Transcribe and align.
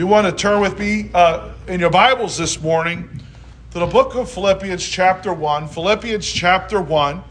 You 0.00 0.06
want 0.06 0.26
to 0.26 0.32
turn 0.32 0.62
with 0.62 0.78
me 0.78 1.10
uh, 1.12 1.50
in 1.68 1.78
your 1.78 1.90
Bibles 1.90 2.38
this 2.38 2.62
morning 2.62 3.20
to 3.72 3.78
the 3.78 3.86
book 3.86 4.14
of 4.14 4.30
Philippians, 4.30 4.82
chapter 4.82 5.30
1. 5.30 5.68
Philippians, 5.68 6.26
chapter 6.26 6.80
1. 6.80 7.22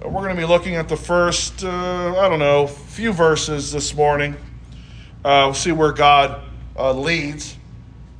We're 0.00 0.10
going 0.10 0.34
to 0.34 0.40
be 0.40 0.46
looking 0.46 0.76
at 0.76 0.88
the 0.88 0.96
first, 0.96 1.62
uh, 1.62 2.18
I 2.18 2.26
don't 2.30 2.38
know, 2.38 2.66
few 2.66 3.12
verses 3.12 3.70
this 3.70 3.94
morning. 3.94 4.34
Uh, 5.22 5.44
we'll 5.44 5.52
see 5.52 5.72
where 5.72 5.92
God 5.92 6.40
uh, 6.74 6.94
leads. 6.94 7.54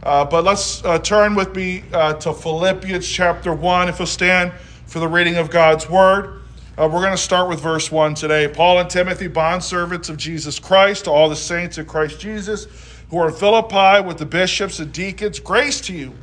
Uh, 0.03 0.27
but 0.27 0.45
let's 0.45 0.85
uh, 0.85 0.99
turn 0.99 1.35
with 1.35 1.57
me 1.57 1.85
to 1.91 2.35
Philippians, 2.35 3.09
chapter 3.09 3.55
1. 3.55 3.89
If 3.89 3.99
you'll 3.99 4.05
stand 4.05 4.53
for 4.85 4.99
the 4.99 5.09
reading 5.09 5.37
of 5.37 5.49
God's 5.49 5.89
word. 5.89 6.43
we're 6.77 6.91
going 6.91 7.13
to 7.13 7.17
start 7.17 7.49
with 7.49 7.63
verse 7.63 7.91
1 7.91 8.15
today. 8.15 8.47
Paul 8.47 8.81
and 8.81 8.91
Timothy, 8.91 9.31
bondservants 9.31 10.11
of 10.11 10.19
Jesus 10.19 10.59
Christ, 10.59 11.05
to 11.05 11.11
all 11.11 11.31
the 11.31 11.35
saints 11.35 11.79
of 11.79 11.87
Christ 11.87 12.21
Jesus 12.21 12.67
who 13.11 13.19
are 13.19 13.31
Philippi 13.31 14.07
with 14.07 14.19
the 14.19 14.27
bishops 14.27 14.79
and 14.79 14.93
deacons, 14.93 15.39
grace 15.41 15.81
to 15.83 15.93
you 15.93 16.15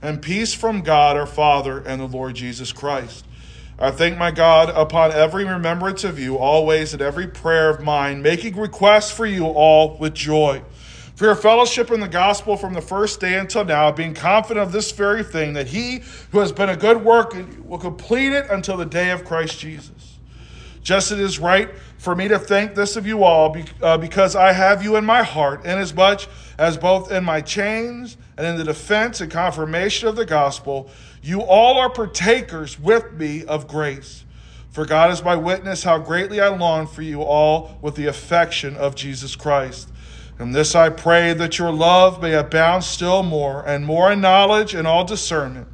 and 0.00 0.20
peace 0.20 0.52
from 0.52 0.82
God 0.82 1.16
our 1.16 1.26
Father 1.26 1.78
and 1.78 2.00
the 2.00 2.06
Lord 2.06 2.34
Jesus 2.34 2.72
Christ. 2.72 3.24
I 3.78 3.90
thank 3.90 4.18
my 4.18 4.30
God 4.30 4.70
upon 4.70 5.12
every 5.12 5.44
remembrance 5.44 6.04
of 6.04 6.18
you, 6.18 6.38
always 6.38 6.94
at 6.94 7.00
every 7.00 7.26
prayer 7.26 7.70
of 7.70 7.82
mine, 7.82 8.22
making 8.22 8.56
requests 8.56 9.10
for 9.10 9.26
you 9.26 9.46
all 9.46 9.96
with 9.98 10.14
joy. 10.14 10.62
For 11.14 11.24
your 11.24 11.34
fellowship 11.34 11.90
in 11.90 12.00
the 12.00 12.08
gospel 12.08 12.56
from 12.56 12.74
the 12.74 12.80
first 12.80 13.20
day 13.20 13.38
until 13.38 13.64
now, 13.64 13.92
being 13.92 14.14
confident 14.14 14.66
of 14.66 14.72
this 14.72 14.92
very 14.92 15.22
thing, 15.22 15.52
that 15.54 15.68
he 15.68 16.02
who 16.30 16.38
has 16.40 16.52
been 16.52 16.68
a 16.68 16.76
good 16.76 17.04
work 17.04 17.36
will 17.64 17.78
complete 17.78 18.32
it 18.32 18.46
until 18.50 18.76
the 18.76 18.86
day 18.86 19.10
of 19.10 19.24
Christ 19.24 19.58
Jesus. 19.58 20.11
Just 20.82 21.12
it 21.12 21.20
is 21.20 21.38
right 21.38 21.70
for 21.96 22.14
me 22.16 22.26
to 22.28 22.38
think 22.38 22.74
this 22.74 22.96
of 22.96 23.06
you 23.06 23.22
all 23.22 23.56
uh, 23.80 23.96
because 23.96 24.34
I 24.34 24.52
have 24.52 24.82
you 24.82 24.96
in 24.96 25.04
my 25.04 25.22
heart, 25.22 25.64
inasmuch 25.64 26.22
as 26.58 26.76
both 26.76 27.12
in 27.12 27.22
my 27.22 27.40
chains 27.40 28.16
and 28.36 28.46
in 28.46 28.56
the 28.56 28.64
defense 28.64 29.20
and 29.20 29.30
confirmation 29.30 30.08
of 30.08 30.16
the 30.16 30.26
gospel, 30.26 30.90
you 31.22 31.42
all 31.42 31.78
are 31.78 31.88
partakers 31.88 32.80
with 32.80 33.12
me 33.12 33.44
of 33.44 33.68
grace. 33.68 34.24
For 34.70 34.84
God 34.84 35.12
is 35.12 35.22
my 35.22 35.36
witness 35.36 35.84
how 35.84 35.98
greatly 35.98 36.40
I 36.40 36.48
long 36.48 36.86
for 36.86 37.02
you 37.02 37.22
all 37.22 37.78
with 37.80 37.94
the 37.94 38.06
affection 38.06 38.76
of 38.76 38.96
Jesus 38.96 39.36
Christ. 39.36 39.90
And 40.38 40.54
this 40.54 40.74
I 40.74 40.88
pray 40.88 41.34
that 41.34 41.58
your 41.58 41.70
love 41.70 42.20
may 42.20 42.32
abound 42.32 42.82
still 42.82 43.22
more 43.22 43.62
and 43.68 43.86
more 43.86 44.10
in 44.10 44.20
knowledge 44.20 44.74
and 44.74 44.88
all 44.88 45.04
discernment 45.04 45.68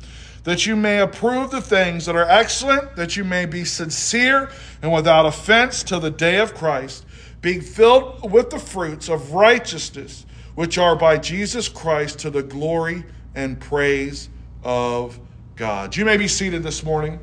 that 0.48 0.64
you 0.64 0.74
may 0.74 0.98
approve 1.00 1.50
the 1.50 1.60
things 1.60 2.06
that 2.06 2.16
are 2.16 2.26
excellent, 2.26 2.96
that 2.96 3.18
you 3.18 3.22
may 3.22 3.44
be 3.44 3.66
sincere 3.66 4.50
and 4.80 4.90
without 4.90 5.26
offense 5.26 5.82
till 5.82 6.00
the 6.00 6.10
day 6.10 6.38
of 6.38 6.54
Christ, 6.54 7.04
being 7.42 7.60
filled 7.60 8.32
with 8.32 8.48
the 8.48 8.58
fruits 8.58 9.10
of 9.10 9.34
righteousness, 9.34 10.24
which 10.54 10.78
are 10.78 10.96
by 10.96 11.18
Jesus 11.18 11.68
Christ 11.68 12.20
to 12.20 12.30
the 12.30 12.42
glory 12.42 13.04
and 13.34 13.60
praise 13.60 14.30
of 14.64 15.20
God. 15.54 15.94
You 15.94 16.06
may 16.06 16.16
be 16.16 16.26
seated 16.26 16.62
this 16.62 16.82
morning. 16.82 17.20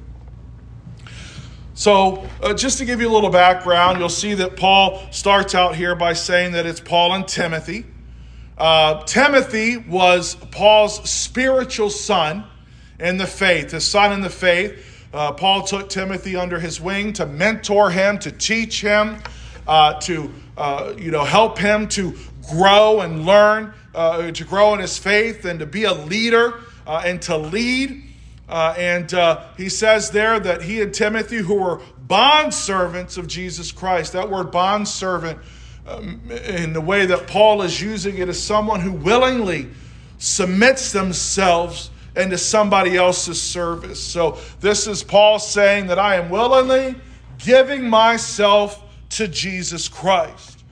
So, 1.73 2.30
uh, 2.44 2.53
just 2.53 2.78
to 2.78 2.86
give 2.86 3.02
you 3.02 3.09
a 3.09 3.12
little 3.12 3.31
background, 3.31 3.97
you'll 3.97 4.07
see 4.09 4.36
that 4.36 4.56
Paul 4.56 5.02
starts 5.09 5.56
out 5.56 5.75
here 5.75 5.96
by 5.96 6.13
saying 6.13 6.52
that 6.52 6.68
it's 6.68 6.80
Paul 6.80 7.16
and 7.16 7.28
Timothy. 7.28 7.88
Uh, 8.56 9.02
Timothy 9.06 9.78
was 9.78 10.36
Paul's 10.52 11.09
spiritual 11.09 11.90
son 11.90 12.46
in 13.00 13.17
the 13.17 13.28
faith, 13.28 13.72
his 13.72 13.85
son 13.85 14.11
in 14.13 14.22
the 14.22 14.29
faith. 14.29 15.07
Uh, 15.13 15.31
Paul 15.31 15.63
took 15.63 15.89
Timothy 15.89 16.35
under 16.35 16.59
his 16.59 16.81
wing 16.81 17.13
to 17.13 17.25
mentor 17.25 17.89
him, 17.89 18.19
to 18.19 18.31
teach 18.31 18.81
him, 18.81 19.17
uh, 19.67 20.00
to 20.01 20.33
uh, 20.57 20.94
you 20.97 21.11
know 21.11 21.23
help 21.23 21.57
him 21.57 21.88
to 21.89 22.16
grow 22.50 23.01
and 23.01 23.25
learn, 23.25 23.73
uh, 23.94 24.31
to 24.31 24.44
grow 24.44 24.73
in 24.73 24.79
his 24.79 24.97
faith, 24.97 25.45
and 25.45 25.59
to 25.59 25.66
be 25.66 25.85
a 25.85 25.94
leader 25.94 26.61
uh, 26.85 27.01
and 27.06 27.22
to 27.23 27.38
lead. 27.38 28.03
Uh, 28.47 28.75
and 28.78 29.12
he 29.57 29.69
says 29.69 30.12
there 30.12 30.39
that 30.39 30.62
he 30.62 30.81
and 30.81 30.94
Timothy, 30.94 31.38
who 31.38 31.56
were 31.56 31.81
bond 32.07 32.53
servants 32.53 33.17
of 33.17 33.27
Jesus 33.27 33.72
Christ, 33.72 34.13
that 34.13 34.29
word 34.29 34.51
bond 34.51 34.88
servant, 34.88 35.39
um, 35.88 36.19
in 36.29 36.73
the 36.73 36.81
way 36.81 37.06
that 37.06 37.27
Paul 37.27 37.62
is 37.62 37.81
using 37.81 38.17
it, 38.17 38.29
is 38.29 38.41
someone 38.41 38.81
who 38.81 38.91
willingly 38.91 39.69
submits 40.17 40.91
themselves 40.91 41.89
into 42.16 42.38
somebody 42.38 42.98
else's 42.98 43.42
service. 43.42 44.02
So 44.02 44.38
this 44.59 44.88
is 44.88 45.03
Paul 45.03 45.40
saying 45.40 45.88
that 45.88 46.00
I 46.00 46.16
am 46.16 46.30
willingly 46.30 46.96
giving 47.38 47.90
myself 47.90 48.81
to 49.12 49.28
Jesus 49.28 49.88
Christ. 49.88 50.64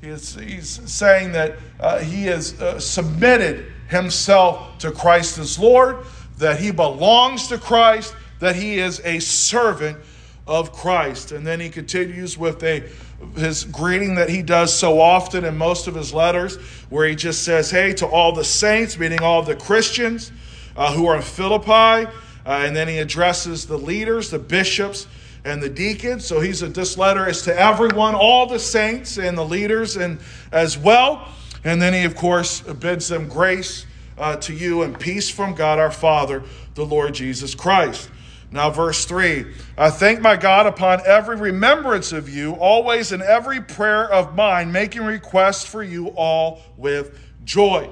He 0.00 0.08
is, 0.08 0.34
he's 0.34 0.68
saying 0.90 1.32
that 1.32 1.56
uh, 1.78 1.98
he 1.98 2.24
has 2.26 2.60
uh, 2.60 2.78
submitted 2.78 3.70
himself 3.88 4.78
to 4.78 4.90
Christ 4.90 5.38
as 5.38 5.58
Lord, 5.58 5.98
that 6.38 6.58
he 6.58 6.70
belongs 6.70 7.48
to 7.48 7.58
Christ, 7.58 8.14
that 8.38 8.56
he 8.56 8.78
is 8.78 9.00
a 9.04 9.18
servant 9.18 9.98
of 10.46 10.72
Christ. 10.72 11.32
And 11.32 11.46
then 11.46 11.60
he 11.60 11.68
continues 11.68 12.38
with 12.38 12.62
a 12.62 12.88
his 13.36 13.64
greeting 13.64 14.14
that 14.14 14.28
he 14.28 14.42
does 14.42 14.76
so 14.76 15.00
often 15.00 15.44
in 15.44 15.56
most 15.56 15.86
of 15.86 15.94
his 15.94 16.14
letters, 16.14 16.56
where 16.88 17.06
he 17.06 17.14
just 17.14 17.42
says, 17.44 17.70
Hey, 17.70 17.92
to 17.94 18.06
all 18.06 18.32
the 18.32 18.44
saints, 18.44 18.98
meaning 18.98 19.22
all 19.22 19.42
the 19.42 19.56
Christians, 19.56 20.32
uh, 20.76 20.92
who 20.92 21.06
are 21.06 21.16
in 21.16 21.22
Philippi. 21.22 22.10
Uh, 22.46 22.64
and 22.64 22.74
then 22.74 22.88
he 22.88 22.98
addresses 22.98 23.66
the 23.66 23.76
leaders, 23.76 24.30
the 24.30 24.38
bishops, 24.38 25.06
and 25.44 25.62
the 25.62 25.68
deacons. 25.68 26.24
So 26.24 26.40
he's 26.40 26.62
a, 26.62 26.68
this 26.68 26.96
letter 26.96 27.28
is 27.28 27.42
to 27.42 27.58
everyone, 27.58 28.14
all 28.14 28.46
the 28.46 28.58
saints 28.58 29.18
and 29.18 29.36
the 29.36 29.44
leaders, 29.44 29.96
and 29.96 30.18
as 30.52 30.76
well. 30.76 31.28
And 31.64 31.80
then 31.80 31.92
he, 31.92 32.04
of 32.04 32.14
course, 32.14 32.60
bids 32.60 33.08
them 33.08 33.28
grace 33.28 33.86
uh, 34.18 34.36
to 34.36 34.54
you 34.54 34.82
and 34.82 34.98
peace 34.98 35.30
from 35.30 35.54
God 35.54 35.78
our 35.78 35.90
Father, 35.90 36.42
the 36.74 36.84
Lord 36.84 37.14
Jesus 37.14 37.54
Christ. 37.54 38.10
Now, 38.52 38.70
verse 38.70 39.04
3 39.04 39.46
I 39.78 39.90
thank 39.90 40.20
my 40.20 40.36
God 40.36 40.66
upon 40.66 41.00
every 41.06 41.36
remembrance 41.36 42.12
of 42.12 42.28
you, 42.28 42.52
always 42.54 43.12
in 43.12 43.22
every 43.22 43.60
prayer 43.60 44.10
of 44.10 44.34
mine, 44.34 44.72
making 44.72 45.02
requests 45.02 45.64
for 45.64 45.82
you 45.82 46.08
all 46.08 46.60
with 46.76 47.18
joy. 47.44 47.88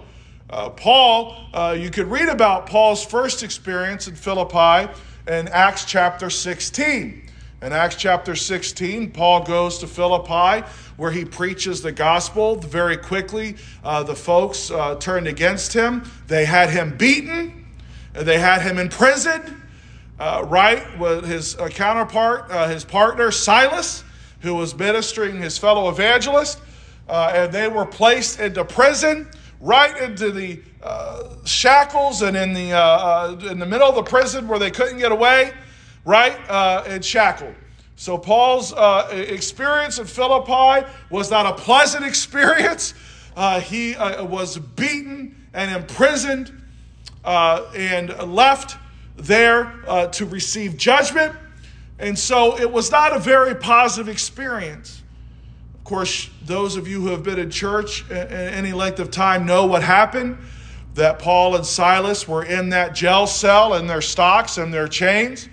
Uh, 0.50 0.70
Paul, 0.70 1.36
uh, 1.52 1.76
you 1.78 1.90
could 1.90 2.06
read 2.06 2.30
about 2.30 2.66
Paul's 2.66 3.04
first 3.04 3.42
experience 3.42 4.08
in 4.08 4.14
Philippi 4.14 4.90
in 5.26 5.46
Acts 5.48 5.84
chapter 5.84 6.30
16. 6.30 7.22
In 7.60 7.72
Acts 7.72 7.96
chapter 7.96 8.34
16, 8.34 9.10
Paul 9.10 9.44
goes 9.44 9.78
to 9.78 9.86
Philippi 9.86 10.66
where 10.96 11.10
he 11.10 11.26
preaches 11.26 11.82
the 11.82 11.92
gospel. 11.92 12.56
Very 12.56 12.96
quickly, 12.96 13.56
uh, 13.84 14.02
the 14.04 14.14
folks 14.14 14.70
uh, 14.70 14.94
turned 14.94 15.26
against 15.26 15.74
him. 15.74 16.10
They 16.28 16.46
had 16.46 16.70
him 16.70 16.96
beaten, 16.96 17.66
they 18.14 18.38
had 18.38 18.62
him 18.62 18.78
imprisoned, 18.78 19.54
uh, 20.18 20.46
right? 20.48 20.98
With 20.98 21.26
his 21.26 21.56
uh, 21.56 21.68
counterpart, 21.68 22.50
his 22.70 22.84
partner, 22.86 23.30
Silas, 23.30 24.02
who 24.40 24.54
was 24.54 24.74
ministering 24.74 25.42
his 25.42 25.58
fellow 25.58 25.90
evangelist, 25.90 26.58
and 27.06 27.52
they 27.52 27.68
were 27.68 27.84
placed 27.84 28.40
into 28.40 28.64
prison 28.64 29.28
right 29.60 29.96
into 30.00 30.30
the 30.30 30.60
uh, 30.82 31.24
shackles 31.44 32.22
and 32.22 32.36
in 32.36 32.52
the, 32.52 32.72
uh, 32.72 32.78
uh, 32.78 33.48
in 33.50 33.58
the 33.58 33.66
middle 33.66 33.88
of 33.88 33.94
the 33.94 34.02
prison 34.02 34.46
where 34.46 34.58
they 34.58 34.70
couldn't 34.70 34.98
get 34.98 35.12
away, 35.12 35.52
right? 36.04 36.38
Uh, 36.48 36.84
and 36.86 37.04
shackled. 37.04 37.54
So 37.96 38.16
Paul's 38.16 38.72
uh, 38.72 39.08
experience 39.12 39.98
in 39.98 40.06
Philippi 40.06 40.86
was 41.10 41.30
not 41.30 41.46
a 41.46 41.54
pleasant 41.54 42.04
experience. 42.06 42.94
Uh, 43.36 43.60
he 43.60 43.94
was 43.94 44.58
beaten 44.58 45.34
and 45.54 45.74
imprisoned 45.74 46.52
and 47.24 48.16
left 48.32 48.76
there 49.16 49.72
to 50.12 50.26
receive 50.26 50.76
judgment. 50.76 51.34
And 51.98 52.16
so 52.16 52.58
it 52.58 52.70
was 52.70 52.92
not 52.92 53.14
a 53.14 53.18
very 53.18 53.56
positive 53.56 54.08
experience 54.08 54.97
course, 55.88 56.30
those 56.44 56.76
of 56.76 56.86
you 56.86 57.00
who 57.00 57.08
have 57.08 57.22
been 57.22 57.38
in 57.38 57.50
church 57.50 58.08
any 58.10 58.72
length 58.72 59.00
of 59.00 59.10
time 59.10 59.46
know 59.46 59.66
what 59.66 59.82
happened 59.82 60.38
that 60.94 61.18
Paul 61.18 61.56
and 61.56 61.64
Silas 61.64 62.26
were 62.28 62.44
in 62.44 62.70
that 62.70 62.94
jail 62.94 63.26
cell 63.26 63.74
in 63.74 63.86
their 63.86 64.02
stocks 64.02 64.58
and 64.58 64.74
their 64.74 64.88
chains, 64.88 65.48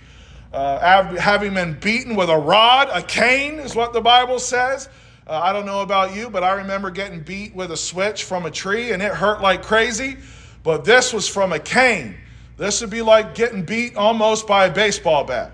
uh, 0.51 1.15
having 1.17 1.53
been 1.53 1.77
beaten 1.79 2.15
with 2.15 2.29
a 2.29 2.37
rod, 2.37 2.89
a 2.91 3.01
cane, 3.01 3.59
is 3.59 3.75
what 3.75 3.93
the 3.93 4.01
Bible 4.01 4.39
says. 4.39 4.89
Uh, 5.27 5.39
I 5.41 5.53
don't 5.53 5.65
know 5.65 5.81
about 5.81 6.15
you, 6.15 6.29
but 6.29 6.43
I 6.43 6.53
remember 6.53 6.91
getting 6.91 7.21
beat 7.21 7.55
with 7.55 7.71
a 7.71 7.77
switch 7.77 8.23
from 8.23 8.45
a 8.45 8.51
tree 8.51 8.91
and 8.91 9.01
it 9.01 9.11
hurt 9.11 9.41
like 9.41 9.63
crazy. 9.63 10.17
but 10.63 10.83
this 10.83 11.13
was 11.13 11.27
from 11.27 11.53
a 11.53 11.59
cane. 11.59 12.15
This 12.57 12.81
would 12.81 12.89
be 12.89 13.01
like 13.01 13.35
getting 13.35 13.63
beat 13.63 13.95
almost 13.95 14.47
by 14.47 14.65
a 14.65 14.71
baseball 14.71 15.23
bat, 15.23 15.51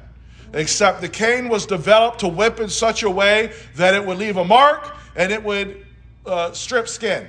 except 0.53 1.01
the 1.01 1.09
cane 1.09 1.49
was 1.49 1.65
developed 1.65 2.19
to 2.19 2.27
whip 2.27 2.59
in 2.59 2.69
such 2.69 3.03
a 3.03 3.09
way 3.09 3.53
that 3.75 3.93
it 3.93 4.05
would 4.05 4.17
leave 4.17 4.37
a 4.37 4.45
mark 4.45 4.95
and 5.15 5.31
it 5.31 5.43
would 5.43 5.85
uh, 6.25 6.51
strip 6.51 6.87
skin 6.87 7.27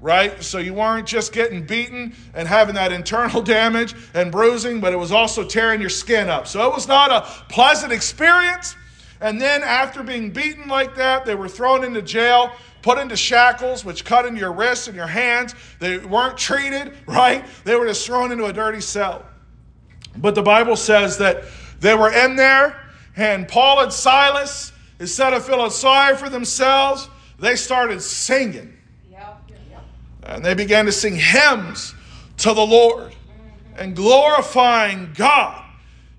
right? 0.00 0.42
So 0.42 0.58
you 0.58 0.74
weren't 0.74 1.06
just 1.06 1.32
getting 1.32 1.64
beaten 1.64 2.14
and 2.34 2.46
having 2.46 2.74
that 2.74 2.92
internal 3.00 3.42
damage 3.42 3.94
and 4.14 4.30
bruising, 4.30 4.80
but 4.80 4.92
it 4.92 4.96
was 4.96 5.12
also 5.12 5.44
tearing 5.44 5.80
your 5.80 5.90
skin 5.90 6.28
up. 6.28 6.46
So 6.46 6.68
it 6.68 6.74
was 6.74 6.88
not 6.88 7.10
a 7.10 7.22
pleasant 7.52 7.92
experience. 7.92 8.76
And 9.20 9.40
then 9.40 9.62
after 9.62 10.02
being 10.02 10.30
beaten 10.30 10.68
like 10.68 10.94
that, 10.96 11.24
they 11.24 11.34
were 11.34 11.48
thrown 11.48 11.84
into 11.84 12.02
jail, 12.02 12.52
put 12.82 12.98
into 12.98 13.16
shackles, 13.16 13.84
which 13.84 14.04
cut 14.04 14.26
into 14.26 14.38
your 14.38 14.52
wrists 14.52 14.88
and 14.88 14.96
your 14.96 15.06
hands. 15.06 15.54
They 15.78 15.98
weren't 15.98 16.36
treated, 16.36 16.92
right? 17.06 17.44
They 17.64 17.74
were 17.76 17.86
just 17.86 18.06
thrown 18.06 18.30
into 18.30 18.44
a 18.44 18.52
dirty 18.52 18.80
cell. 18.80 19.24
But 20.18 20.34
the 20.34 20.42
Bible 20.42 20.76
says 20.76 21.18
that 21.18 21.44
they 21.80 21.94
were 21.94 22.12
in 22.12 22.36
there, 22.36 22.80
and 23.16 23.48
Paul 23.48 23.80
and 23.80 23.92
Silas, 23.92 24.72
instead 24.98 25.32
of 25.32 25.44
feeling 25.44 25.70
sorry 25.70 26.16
for 26.16 26.28
themselves, 26.28 27.08
they 27.38 27.56
started 27.56 28.00
singing. 28.00 28.76
And 30.22 30.44
they 30.44 30.54
began 30.54 30.86
to 30.86 30.92
sing 30.92 31.16
hymns 31.16 31.94
to 32.38 32.52
the 32.52 32.66
Lord 32.66 33.14
and 33.76 33.94
glorifying 33.94 35.12
God. 35.14 35.62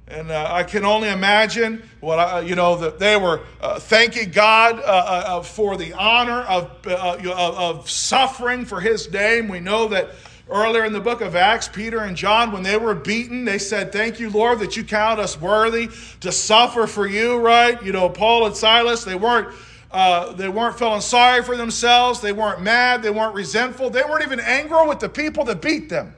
And 0.08 0.32
uh, 0.32 0.48
I 0.50 0.64
can 0.64 0.86
only 0.86 1.10
imagine 1.10 1.84
what 2.00 2.18
I, 2.18 2.40
you 2.40 2.56
know 2.56 2.78
that 2.78 2.98
they 2.98 3.18
were 3.18 3.42
uh, 3.60 3.78
thanking 3.78 4.32
God 4.32 4.80
uh, 4.80 4.84
uh, 4.84 5.24
uh 5.28 5.42
for 5.42 5.76
the 5.76 5.92
honor 5.94 6.44
of, 6.44 6.72
uh, 6.88 7.18
of 7.26 7.90
suffering 7.90 8.64
for 8.64 8.80
His 8.80 9.12
name. 9.12 9.50
We 9.50 9.60
know 9.60 9.90
that 9.90 10.12
earlier 10.50 10.86
in 10.86 10.94
the 10.94 11.00
book 11.00 11.22
of 11.22 11.36
Acts, 11.36 11.68
Peter 11.68 12.00
and 12.00 12.16
John, 12.16 12.52
when 12.52 12.64
they 12.64 12.78
were 12.78 12.96
beaten, 12.96 13.46
they 13.46 13.58
said, 13.58 13.92
"Thank 13.92 14.20
you, 14.20 14.30
Lord, 14.30 14.60
that 14.60 14.78
you 14.78 14.84
count 14.84 15.20
us 15.20 15.40
worthy 15.40 15.90
to 16.22 16.32
suffer 16.32 16.88
for 16.88 17.08
you." 17.08 17.38
Right? 17.38 17.82
You 17.84 17.92
know, 17.92 18.10
Paul 18.10 18.46
and 18.46 18.56
Silas, 18.56 19.04
they 19.04 19.16
weren't 19.16 19.54
uh, 19.92 20.34
they 20.34 20.50
weren't 20.50 20.78
feeling 20.78 21.02
sorry 21.02 21.44
for 21.44 21.56
themselves. 21.56 22.20
They 22.20 22.34
weren't 22.34 22.62
mad. 22.62 23.02
They 23.02 23.10
weren't 23.10 23.34
resentful. 23.34 23.90
They 23.90 24.04
weren't 24.04 24.24
even 24.24 24.40
angry 24.40 24.88
with 24.88 25.00
the 25.00 25.10
people 25.10 25.44
that 25.46 25.62
beat 25.62 25.90
them. 25.90 26.14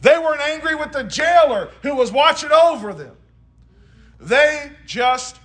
They 0.00 0.18
weren't 0.18 0.40
angry 0.42 0.74
with 0.74 0.92
the 0.92 1.04
jailer 1.04 1.70
who 1.82 1.94
was 1.94 2.12
watching 2.12 2.50
over 2.52 2.92
them. 2.92 3.16
They 4.20 4.70
just 4.86 5.38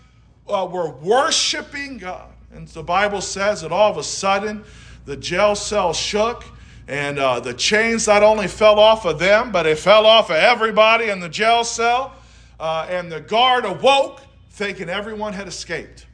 uh, 0.48 0.68
were 0.70 0.92
worshiping 0.92 1.98
God. 1.98 2.30
And 2.52 2.68
the 2.68 2.84
Bible 2.84 3.22
says 3.22 3.62
that 3.62 3.72
all 3.72 3.92
of 3.92 3.98
a 3.98 4.04
sudden 4.04 4.64
the 5.06 5.16
jail 5.16 5.56
cell 5.56 5.94
shook 5.94 6.44
and 6.90 7.20
uh, 7.20 7.40
the 7.40 7.54
chains 7.54 8.08
not 8.08 8.24
only 8.24 8.48
fell 8.48 8.80
off 8.80 9.06
of 9.06 9.20
them, 9.20 9.52
but 9.52 9.66
it 9.66 9.80
fell 9.80 10.06
off 10.06 10.30
of 10.30 10.36
everybody 10.36 11.10
in 11.10 11.20
the 11.20 11.30
jail 11.30 11.64
cell. 11.64 12.14
Uh, 12.60 12.86
and 12.90 13.10
the 13.10 13.22
guard 13.22 13.64
awoke 13.64 14.22
thinking 14.50 14.90
everyone 14.90 15.32
had 15.32 15.48
escaped 15.48 16.08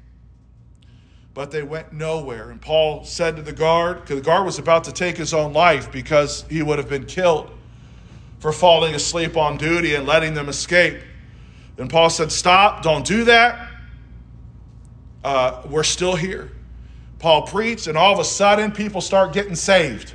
but 1.36 1.51
they 1.51 1.62
went 1.62 1.92
nowhere. 1.92 2.50
And 2.50 2.60
Paul 2.62 3.04
said 3.04 3.36
to 3.36 3.42
the 3.44 3.51
guard, 3.51 4.00
because 4.00 4.16
the 4.16 4.25
guard 4.25 4.45
was 4.45 4.57
about 4.57 4.86
to 4.86 4.94
take 4.94 5.18
his 5.18 5.33
own 5.33 5.51
life 5.51 5.92
because 5.92 6.45
he 6.50 6.63
would 6.63 6.80
have 6.80 6.89
been 6.89 7.06
killed 7.06 7.51
for 8.39 8.54
falling 8.54 8.95
asleep 8.95 9.36
on 9.36 9.57
duty 9.57 9.95
and 9.95 10.07
letting 10.07 10.33
them 10.33 10.48
escape. 10.48 10.98
Then 11.75 11.89
Paul 11.89 12.10
said, 12.10 12.31
Stop, 12.31 12.83
don't 12.83 13.06
do 13.06 13.25
that. 13.25 13.69
Uh, 15.25 15.62
we're 15.69 15.83
still 15.83 16.16
here. 16.16 16.51
Paul 17.19 17.42
preached, 17.42 17.88
and 17.88 17.98
all 17.98 18.13
of 18.13 18.19
a 18.19 18.24
sudden, 18.24 18.72
people 18.72 19.01
start 19.01 19.33
getting 19.33 19.56
saved. 19.56 20.13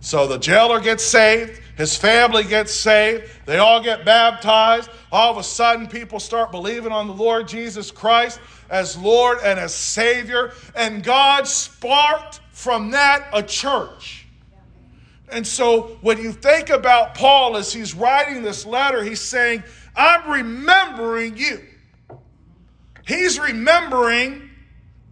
So 0.00 0.26
the 0.26 0.38
jailer 0.38 0.80
gets 0.80 1.04
saved, 1.04 1.60
his 1.76 1.96
family 1.96 2.44
gets 2.44 2.72
saved, 2.72 3.30
they 3.46 3.58
all 3.58 3.82
get 3.82 4.04
baptized. 4.04 4.90
All 5.12 5.30
of 5.30 5.36
a 5.36 5.42
sudden, 5.42 5.86
people 5.86 6.20
start 6.20 6.50
believing 6.50 6.92
on 6.92 7.06
the 7.06 7.14
Lord 7.14 7.46
Jesus 7.46 7.90
Christ 7.90 8.40
as 8.70 8.96
Lord 8.96 9.38
and 9.44 9.58
as 9.58 9.74
Savior. 9.74 10.52
And 10.74 11.02
God 11.02 11.46
sparked 11.46 12.40
from 12.50 12.92
that 12.92 13.28
a 13.32 13.42
church. 13.42 14.26
And 15.32 15.46
so 15.46 15.98
when 16.00 16.18
you 16.18 16.32
think 16.32 16.70
about 16.70 17.14
Paul 17.14 17.56
as 17.56 17.72
he's 17.72 17.94
writing 17.94 18.42
this 18.42 18.66
letter, 18.66 19.04
he's 19.04 19.20
saying, 19.20 19.62
I'm 19.94 20.30
remembering 20.30 21.36
you. 21.36 21.60
He's 23.06 23.38
remembering 23.38 24.50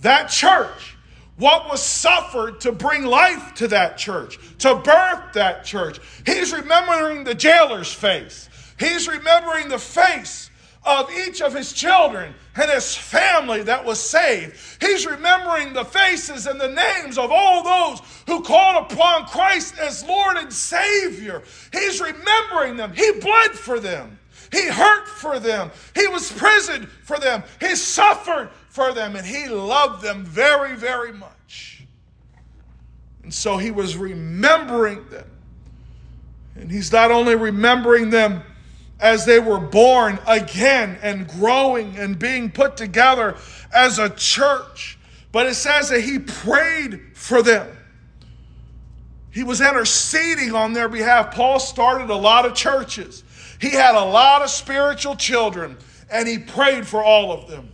that 0.00 0.28
church, 0.28 0.96
what 1.38 1.70
was 1.70 1.82
suffered 1.82 2.60
to 2.60 2.72
bring 2.72 3.04
life 3.04 3.54
to 3.54 3.68
that 3.68 3.96
church, 3.96 4.38
to 4.58 4.74
birth 4.74 5.32
that 5.34 5.64
church. 5.64 6.00
He's 6.26 6.52
remembering 6.52 7.24
the 7.24 7.34
jailer's 7.34 7.92
face. 7.92 8.48
He's 8.78 9.08
remembering 9.08 9.68
the 9.68 9.78
face 9.78 10.50
of 10.84 11.10
each 11.10 11.40
of 11.40 11.54
his 11.54 11.72
children 11.72 12.34
and 12.56 12.70
his 12.70 12.94
family 12.96 13.62
that 13.62 13.84
was 13.84 14.00
saved. 14.00 14.56
He's 14.80 15.06
remembering 15.06 15.72
the 15.72 15.84
faces 15.84 16.46
and 16.46 16.60
the 16.60 16.68
names 16.68 17.18
of 17.18 17.30
all 17.30 17.62
those 17.62 18.00
who 18.26 18.42
called 18.42 18.90
upon 18.90 19.26
Christ 19.26 19.78
as 19.78 20.04
Lord 20.06 20.36
and 20.36 20.52
Savior. 20.52 21.42
He's 21.72 22.00
remembering 22.00 22.76
them. 22.76 22.92
He 22.92 23.12
bled 23.20 23.52
for 23.52 23.78
them. 23.78 24.18
He 24.50 24.66
hurt 24.66 25.06
for 25.08 25.38
them. 25.38 25.70
He 25.94 26.06
was 26.08 26.32
prisoned 26.32 26.88
for 27.04 27.18
them. 27.18 27.42
He 27.60 27.76
suffered 27.76 28.50
for 28.78 28.92
them. 28.92 29.16
And 29.16 29.26
he 29.26 29.48
loved 29.48 30.02
them 30.02 30.24
very, 30.24 30.76
very 30.76 31.12
much. 31.12 31.82
And 33.24 33.34
so 33.34 33.56
he 33.56 33.72
was 33.72 33.96
remembering 33.96 35.08
them. 35.08 35.28
And 36.54 36.70
he's 36.70 36.92
not 36.92 37.10
only 37.10 37.34
remembering 37.34 38.10
them 38.10 38.42
as 39.00 39.24
they 39.24 39.40
were 39.40 39.58
born 39.58 40.20
again 40.28 40.96
and 41.02 41.28
growing 41.28 41.96
and 41.96 42.18
being 42.18 42.50
put 42.52 42.76
together 42.76 43.36
as 43.74 43.98
a 43.98 44.10
church. 44.10 44.96
But 45.32 45.46
it 45.46 45.54
says 45.54 45.88
that 45.88 46.02
he 46.02 46.20
prayed 46.20 47.00
for 47.14 47.42
them. 47.42 47.76
He 49.32 49.42
was 49.42 49.60
interceding 49.60 50.54
on 50.54 50.72
their 50.72 50.88
behalf. 50.88 51.34
Paul 51.34 51.58
started 51.58 52.10
a 52.10 52.16
lot 52.16 52.46
of 52.46 52.54
churches. 52.54 53.24
He 53.60 53.70
had 53.70 53.96
a 53.96 54.04
lot 54.04 54.42
of 54.42 54.50
spiritual 54.50 55.16
children, 55.16 55.76
and 56.10 56.28
he 56.28 56.38
prayed 56.38 56.86
for 56.86 57.02
all 57.02 57.32
of 57.32 57.48
them. 57.48 57.72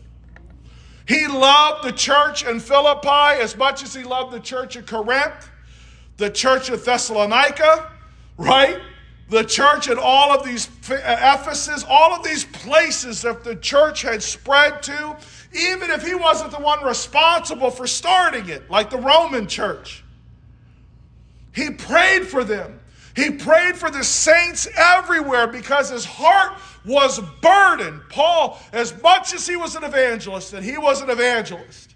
He 1.07 1.27
loved 1.27 1.85
the 1.85 1.93
church 1.93 2.45
in 2.45 2.61
Philippi 2.61 3.41
as 3.41 3.57
much 3.57 3.83
as 3.83 3.95
he 3.95 4.05
loved 4.05 4.33
the 4.33 4.41
church 4.41 4.77
of 4.77 4.87
Corinth, 4.87 5.51
the 6.17 6.31
church 6.31 6.71
of 6.71 6.85
Thessalonica, 6.85 7.91
right? 8.39 8.81
the 9.29 9.43
church 9.43 9.89
at 9.89 9.99
all 9.99 10.33
of 10.33 10.45
these 10.45 10.69
uh, 10.91 10.95
Ephesus, 10.95 11.85
all 11.89 12.13
of 12.13 12.23
these 12.23 12.45
places 12.45 13.23
that 13.23 13.43
the 13.43 13.57
church 13.57 14.03
had 14.03 14.23
spread 14.23 14.83
to, 14.83 15.17
even 15.53 15.91
if 15.91 16.07
he 16.07 16.15
wasn't 16.15 16.51
the 16.51 16.61
one 16.61 16.85
responsible 16.85 17.71
for 17.71 17.87
starting 17.87 18.49
it, 18.49 18.71
like 18.71 18.91
the 18.91 18.99
Roman 18.99 19.47
church. 19.47 20.05
He 21.53 21.71
prayed 21.71 22.27
for 22.27 22.45
them. 22.45 22.81
He 23.17 23.31
prayed 23.31 23.77
for 23.77 23.91
the 23.91 24.03
saints 24.03 24.69
everywhere 24.77 25.47
because 25.47 25.89
his 25.89 26.05
heart 26.05 26.59
was 26.85 27.21
burdened. 27.41 28.03
Paul, 28.09 28.59
as 28.73 29.01
much 29.03 29.35
as 29.35 29.47
he 29.47 29.57
was 29.57 29.75
an 29.75 29.85
evangelist, 29.85 30.53
and 30.53 30.65
he 30.65 30.79
was 30.79 31.01
an 31.01 31.11
evangelist, 31.11 31.95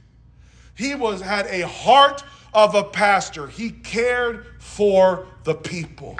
he 0.74 0.94
was 0.94 1.20
had 1.20 1.46
a 1.46 1.66
heart 1.66 2.24
of 2.54 2.74
a 2.74 2.84
pastor. 2.84 3.46
He 3.46 3.70
cared 3.70 4.46
for 4.58 5.26
the 5.44 5.54
people. 5.54 6.18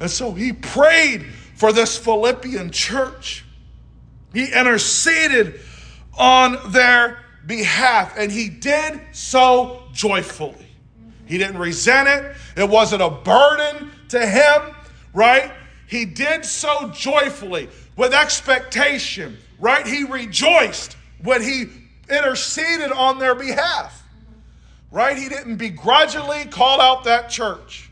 And 0.00 0.10
so 0.10 0.32
he 0.32 0.52
prayed 0.52 1.26
for 1.56 1.72
this 1.72 1.96
Philippian 1.96 2.70
church. 2.70 3.44
He 4.32 4.52
interceded 4.52 5.60
on 6.16 6.72
their 6.72 7.18
behalf, 7.46 8.14
and 8.16 8.30
he 8.30 8.48
did 8.48 9.00
so 9.12 9.82
joyfully. 9.92 10.66
He 11.26 11.38
didn't 11.38 11.58
resent 11.58 12.08
it, 12.08 12.36
it 12.56 12.68
wasn't 12.68 13.02
a 13.02 13.10
burden 13.10 13.90
to 14.08 14.24
him, 14.24 14.74
right? 15.12 15.52
He 15.86 16.04
did 16.04 16.44
so 16.44 16.90
joyfully 16.90 17.68
with 17.98 18.14
expectation, 18.14 19.36
right? 19.58 19.86
He 19.86 20.04
rejoiced 20.04 20.96
when 21.22 21.42
he 21.42 21.66
interceded 22.08 22.92
on 22.92 23.18
their 23.18 23.34
behalf, 23.34 24.02
right? 24.92 25.18
He 25.18 25.28
didn't 25.28 25.56
begrudgingly 25.56 26.44
call 26.46 26.80
out 26.80 27.04
that 27.04 27.28
church. 27.28 27.90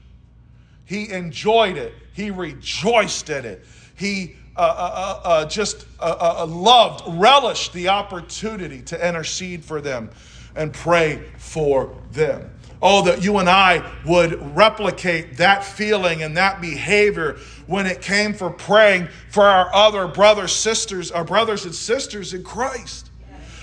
He 0.84 1.10
enjoyed 1.10 1.76
it. 1.76 1.92
He 2.14 2.30
rejoiced 2.30 3.28
in 3.28 3.44
it. 3.44 3.66
He 3.96 4.36
uh, 4.56 4.60
uh, 4.60 5.20
uh, 5.24 5.28
uh 5.28 5.44
just 5.46 5.86
uh, 6.00 6.16
uh, 6.38 6.46
loved, 6.46 7.02
relished 7.18 7.74
the 7.74 7.88
opportunity 7.88 8.80
to 8.82 9.06
intercede 9.06 9.62
for 9.62 9.82
them 9.82 10.08
and 10.54 10.72
pray 10.72 11.22
for 11.36 11.94
them. 12.12 12.55
Oh, 12.82 13.02
that 13.04 13.22
you 13.22 13.38
and 13.38 13.48
I 13.48 13.90
would 14.04 14.54
replicate 14.54 15.38
that 15.38 15.64
feeling 15.64 16.22
and 16.22 16.36
that 16.36 16.60
behavior 16.60 17.38
when 17.66 17.86
it 17.86 18.02
came 18.02 18.34
for 18.34 18.50
praying 18.50 19.08
for 19.30 19.44
our 19.44 19.74
other 19.74 20.06
brothers, 20.06 20.52
sisters, 20.52 21.10
our 21.10 21.24
brothers 21.24 21.64
and 21.64 21.74
sisters 21.74 22.34
in 22.34 22.44
Christ. 22.44 23.10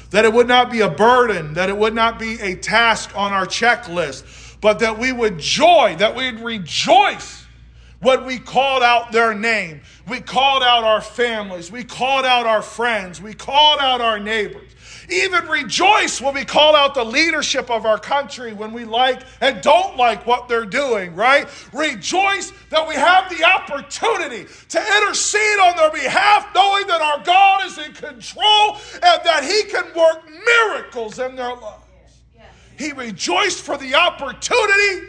That 0.10 0.26
it 0.26 0.34
would 0.34 0.48
not 0.48 0.72
be 0.72 0.82
a 0.82 0.90
burden, 0.90 1.54
that 1.56 1.70
it 1.70 1.78
would 1.78 1.94
not 1.94 2.20
be 2.20 2.40
a 2.40 2.56
task 2.56 3.16
on 3.16 3.32
our 3.34 3.46
checklist, 3.46 4.58
but 4.62 4.80
that 4.80 4.98
we 4.98 5.12
would 5.12 5.40
joy, 5.40 5.96
that 5.98 6.16
we'd 6.16 6.40
rejoice 6.40 7.46
when 8.00 8.26
we 8.26 8.38
called 8.38 8.84
out 8.84 9.12
their 9.12 9.34
name. 9.34 9.82
We 10.08 10.20
called 10.20 10.62
out 10.62 10.84
our 10.84 11.02
families. 11.02 11.72
We 11.72 11.84
called 11.84 12.26
out 12.26 12.46
our 12.46 12.62
friends. 12.62 13.22
We 13.22 13.34
called 13.34 13.80
out 13.80 14.02
our 14.02 14.20
neighbors. 14.20 14.70
Even 15.14 15.48
rejoice 15.48 16.20
when 16.20 16.34
we 16.34 16.44
call 16.44 16.76
out 16.76 16.96
the 16.96 17.04
leadership 17.04 17.70
of 17.70 17.86
our 17.86 18.00
country 18.00 18.52
when 18.52 18.74
we 18.74 18.84
like 18.84 19.22
and 19.42 19.62
don't 19.62 19.96
like 19.96 20.26
what 20.26 20.48
they're 20.48 20.66
doing, 20.66 21.14
right? 21.14 21.48
Rejoice 21.72 22.52
that 22.72 22.88
we 22.88 22.96
have 22.96 23.30
the 23.30 23.44
opportunity 23.44 24.48
to 24.70 24.80
intercede 24.98 25.60
on 25.60 25.76
their 25.78 25.92
behalf, 25.92 26.48
knowing 26.56 26.88
that 26.88 27.02
our 27.02 27.24
God 27.24 27.64
is 27.68 27.78
in 27.78 27.94
control 27.94 28.78
and 28.94 29.22
that 29.24 29.44
He 29.44 29.64
can 29.70 29.86
work 29.96 30.24
miracles 30.46 31.20
in 31.20 31.36
their 31.36 31.54
lives. 31.54 31.84
He 32.80 32.92
rejoiced 32.92 33.64
for 33.64 33.78
the 33.78 33.94
opportunity. 33.94 35.08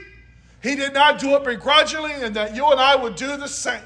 He 0.63 0.77
did 0.77 0.93
not 0.93 1.19
do 1.19 1.35
it 1.37 1.45
begrudgingly, 1.45 2.13
and 2.13 2.37
that 2.37 2.55
you 2.55 2.71
and 2.71 2.79
I 2.79 2.95
would 2.95 3.17
do 3.17 3.39
the 3.39 3.49
same. 3.49 3.81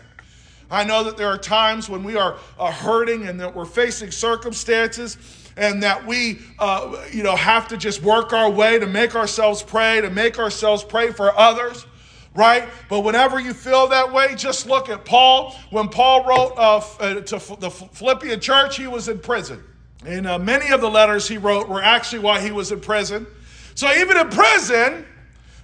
I 0.70 0.84
know 0.84 1.04
that 1.04 1.16
there 1.16 1.28
are 1.28 1.38
times 1.38 1.88
when 1.88 2.02
we 2.02 2.16
are 2.16 2.37
uh, 2.58 2.70
hurting 2.70 3.26
and 3.26 3.40
that 3.40 3.54
we're 3.54 3.64
facing 3.64 4.10
circumstances 4.10 5.16
and 5.58 5.82
that 5.82 6.06
we, 6.06 6.38
uh, 6.60 6.96
you 7.12 7.24
know, 7.24 7.34
have 7.34 7.68
to 7.68 7.76
just 7.76 8.00
work 8.00 8.32
our 8.32 8.48
way 8.48 8.78
to 8.78 8.86
make 8.86 9.16
ourselves 9.16 9.60
pray, 9.60 10.00
to 10.00 10.08
make 10.08 10.38
ourselves 10.38 10.84
pray 10.84 11.10
for 11.10 11.36
others, 11.36 11.84
right? 12.32 12.68
But 12.88 13.00
whenever 13.00 13.40
you 13.40 13.52
feel 13.52 13.88
that 13.88 14.12
way, 14.12 14.36
just 14.36 14.68
look 14.68 14.88
at 14.88 15.04
Paul. 15.04 15.56
When 15.70 15.88
Paul 15.88 16.24
wrote 16.24 16.54
uh, 16.56 16.80
uh 17.00 17.20
to 17.22 17.56
the 17.58 17.70
Philippian 17.70 18.40
church, 18.40 18.76
he 18.76 18.86
was 18.86 19.08
in 19.08 19.18
prison. 19.18 19.62
And 20.06 20.28
uh, 20.28 20.38
many 20.38 20.70
of 20.70 20.80
the 20.80 20.88
letters 20.88 21.26
he 21.26 21.38
wrote 21.38 21.68
were 21.68 21.82
actually 21.82 22.20
why 22.20 22.40
he 22.40 22.52
was 22.52 22.70
in 22.70 22.80
prison. 22.80 23.26
So 23.74 23.92
even 23.92 24.16
in 24.16 24.28
prison, 24.28 25.04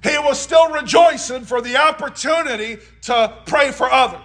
he 0.02 0.18
was 0.18 0.40
still 0.40 0.72
rejoicing 0.72 1.44
for 1.44 1.62
the 1.62 1.76
opportunity 1.76 2.78
to 3.02 3.32
pray 3.46 3.70
for 3.70 3.90
others. 3.90 4.20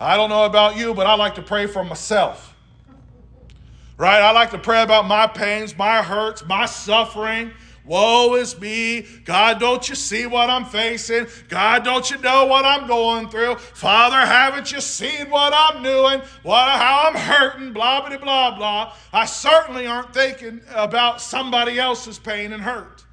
I 0.00 0.16
don't 0.16 0.28
know 0.28 0.44
about 0.44 0.76
you, 0.76 0.92
but 0.92 1.06
I 1.06 1.14
like 1.14 1.36
to 1.36 1.42
pray 1.42 1.68
for 1.68 1.84
myself 1.84 2.47
right? 3.98 4.22
I 4.22 4.30
like 4.30 4.52
to 4.52 4.58
pray 4.58 4.82
about 4.82 5.06
my 5.06 5.26
pains, 5.26 5.76
my 5.76 6.02
hurts, 6.02 6.46
my 6.46 6.64
suffering. 6.64 7.50
Woe 7.84 8.34
is 8.34 8.58
me. 8.60 9.06
God, 9.24 9.58
don't 9.58 9.88
you 9.88 9.94
see 9.94 10.26
what 10.26 10.50
I'm 10.50 10.66
facing? 10.66 11.26
God, 11.48 11.84
don't 11.84 12.08
you 12.10 12.18
know 12.18 12.44
what 12.44 12.66
I'm 12.66 12.86
going 12.86 13.30
through? 13.30 13.56
Father, 13.56 14.18
haven't 14.18 14.70
you 14.70 14.80
seen 14.80 15.30
what 15.30 15.54
I'm 15.56 15.82
doing? 15.82 16.20
What, 16.42 16.68
how 16.68 17.04
I'm 17.08 17.14
hurting? 17.14 17.72
Blah, 17.72 18.06
blah, 18.06 18.18
blah, 18.18 18.56
blah. 18.56 18.94
I 19.12 19.24
certainly 19.24 19.86
aren't 19.86 20.12
thinking 20.12 20.60
about 20.74 21.22
somebody 21.22 21.78
else's 21.78 22.18
pain 22.18 22.52
and 22.52 22.62
hurt. 22.62 23.06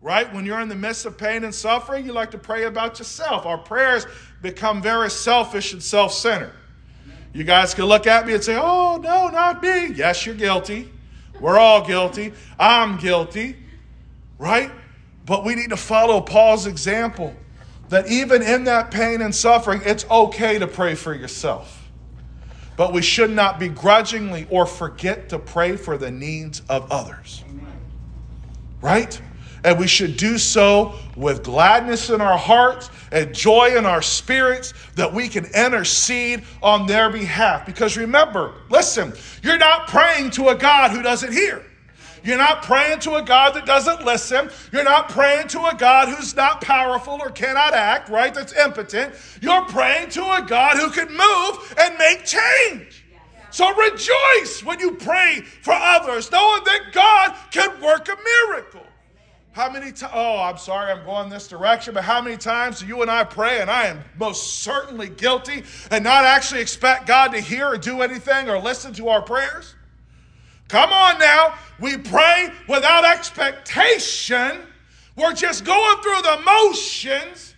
Right? 0.00 0.32
When 0.32 0.46
you're 0.46 0.60
in 0.60 0.70
the 0.70 0.74
midst 0.74 1.04
of 1.04 1.18
pain 1.18 1.44
and 1.44 1.54
suffering, 1.54 2.06
you 2.06 2.14
like 2.14 2.30
to 2.30 2.38
pray 2.38 2.64
about 2.64 2.98
yourself. 2.98 3.44
Our 3.44 3.58
prayers 3.58 4.06
become 4.40 4.80
very 4.80 5.10
selfish 5.10 5.74
and 5.74 5.82
self 5.82 6.14
centered. 6.14 6.54
You 7.32 7.44
guys 7.44 7.74
can 7.74 7.84
look 7.84 8.06
at 8.06 8.26
me 8.26 8.34
and 8.34 8.42
say, 8.42 8.56
oh, 8.60 8.96
no, 8.96 9.28
not 9.28 9.62
me. 9.62 9.92
Yes, 9.92 10.26
you're 10.26 10.34
guilty. 10.34 10.90
We're 11.40 11.58
all 11.58 11.86
guilty. 11.86 12.32
I'm 12.58 12.98
guilty, 12.98 13.56
right? 14.38 14.70
But 15.26 15.44
we 15.44 15.54
need 15.54 15.70
to 15.70 15.76
follow 15.76 16.20
Paul's 16.20 16.66
example 16.66 17.34
that 17.88 18.08
even 18.08 18.42
in 18.42 18.64
that 18.64 18.90
pain 18.90 19.20
and 19.22 19.34
suffering, 19.34 19.80
it's 19.84 20.04
okay 20.10 20.58
to 20.58 20.66
pray 20.66 20.94
for 20.94 21.14
yourself. 21.14 21.88
But 22.76 22.92
we 22.92 23.02
should 23.02 23.30
not 23.30 23.58
begrudgingly 23.58 24.46
or 24.50 24.66
forget 24.66 25.28
to 25.30 25.38
pray 25.38 25.76
for 25.76 25.98
the 25.98 26.10
needs 26.10 26.62
of 26.68 26.90
others. 26.90 27.44
Right? 28.80 29.20
And 29.64 29.78
we 29.78 29.86
should 29.86 30.16
do 30.16 30.38
so 30.38 30.94
with 31.16 31.42
gladness 31.42 32.10
in 32.10 32.20
our 32.20 32.38
hearts 32.38 32.90
and 33.12 33.34
joy 33.34 33.76
in 33.76 33.84
our 33.84 34.02
spirits 34.02 34.72
that 34.94 35.12
we 35.12 35.28
can 35.28 35.46
intercede 35.46 36.44
on 36.62 36.86
their 36.86 37.10
behalf. 37.10 37.66
Because 37.66 37.96
remember, 37.96 38.54
listen, 38.68 39.12
you're 39.42 39.58
not 39.58 39.88
praying 39.88 40.30
to 40.30 40.48
a 40.48 40.54
God 40.54 40.92
who 40.92 41.02
doesn't 41.02 41.32
hear. 41.32 41.64
You're 42.22 42.38
not 42.38 42.62
praying 42.62 43.00
to 43.00 43.14
a 43.14 43.22
God 43.22 43.54
that 43.54 43.64
doesn't 43.66 44.04
listen. 44.04 44.50
You're 44.72 44.84
not 44.84 45.08
praying 45.08 45.48
to 45.48 45.66
a 45.66 45.74
God 45.74 46.08
who's 46.08 46.36
not 46.36 46.60
powerful 46.60 47.18
or 47.20 47.30
cannot 47.30 47.72
act, 47.72 48.10
right? 48.10 48.32
That's 48.32 48.52
impotent. 48.52 49.14
You're 49.40 49.64
praying 49.66 50.10
to 50.10 50.22
a 50.22 50.44
God 50.46 50.76
who 50.76 50.90
can 50.90 51.08
move 51.08 51.74
and 51.78 51.96
make 51.98 52.24
change. 52.24 53.04
So 53.50 53.74
rejoice 53.74 54.62
when 54.62 54.78
you 54.78 54.92
pray 54.92 55.40
for 55.62 55.74
others, 55.74 56.30
knowing 56.30 56.62
that 56.64 56.92
God 56.92 57.34
can 57.50 57.80
work 57.80 58.08
a 58.08 58.16
miracle. 58.48 58.86
How 59.52 59.68
many 59.68 59.90
times, 59.90 60.12
oh, 60.14 60.40
I'm 60.40 60.58
sorry, 60.58 60.92
I'm 60.92 61.04
going 61.04 61.28
this 61.28 61.48
direction, 61.48 61.92
but 61.92 62.04
how 62.04 62.22
many 62.22 62.36
times 62.36 62.80
do 62.80 62.86
you 62.86 63.02
and 63.02 63.10
I 63.10 63.24
pray, 63.24 63.60
and 63.60 63.68
I 63.68 63.86
am 63.86 64.04
most 64.16 64.62
certainly 64.62 65.08
guilty, 65.08 65.64
and 65.90 66.04
not 66.04 66.24
actually 66.24 66.60
expect 66.60 67.06
God 67.08 67.32
to 67.32 67.40
hear 67.40 67.66
or 67.66 67.76
do 67.76 68.02
anything 68.02 68.48
or 68.48 68.58
listen 68.58 68.92
to 68.94 69.08
our 69.08 69.20
prayers? 69.20 69.74
Come 70.68 70.92
on 70.92 71.18
now. 71.18 71.54
We 71.80 71.96
pray 71.96 72.50
without 72.68 73.04
expectation. 73.04 74.60
We're 75.16 75.34
just 75.34 75.64
going 75.64 76.00
through 76.00 76.22
the 76.22 76.40
motions. 76.44 77.56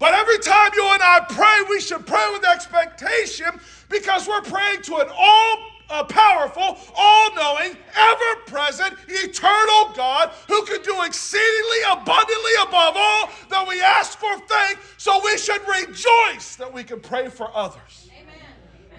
But 0.00 0.14
every 0.14 0.38
time 0.38 0.70
you 0.74 0.84
and 0.92 1.02
I 1.02 1.20
pray, 1.28 1.66
we 1.70 1.80
should 1.80 2.04
pray 2.04 2.28
with 2.32 2.44
expectation 2.44 3.46
because 3.88 4.26
we're 4.26 4.42
praying 4.42 4.82
to 4.82 4.96
an 4.96 5.08
all 5.16 5.58
a 5.90 6.04
powerful, 6.04 6.78
all 6.96 7.34
knowing, 7.34 7.76
ever 7.94 8.40
present, 8.46 8.94
eternal 9.08 9.94
God 9.94 10.30
who 10.46 10.64
can 10.64 10.82
do 10.82 11.02
exceedingly 11.02 11.78
abundantly 11.90 12.52
above 12.62 12.94
all 12.96 13.30
that 13.50 13.66
we 13.66 13.80
ask 13.80 14.22
or 14.22 14.38
think. 14.40 14.78
So 14.96 15.20
we 15.24 15.38
should 15.38 15.62
rejoice 15.66 16.56
that 16.56 16.72
we 16.72 16.84
can 16.84 17.00
pray 17.00 17.28
for 17.28 17.50
others. 17.56 18.10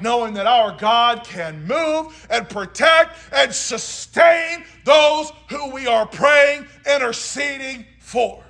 Knowing 0.01 0.33
that 0.33 0.47
our 0.47 0.71
God 0.77 1.25
can 1.25 1.67
move 1.67 2.25
and 2.29 2.47
protect 2.47 3.17
and 3.33 3.53
sustain 3.53 4.63
those 4.85 5.33
who 5.49 5.71
we 5.71 5.87
are 5.87 6.05
praying, 6.05 6.65
interceding 6.89 7.85
for. 7.99 8.41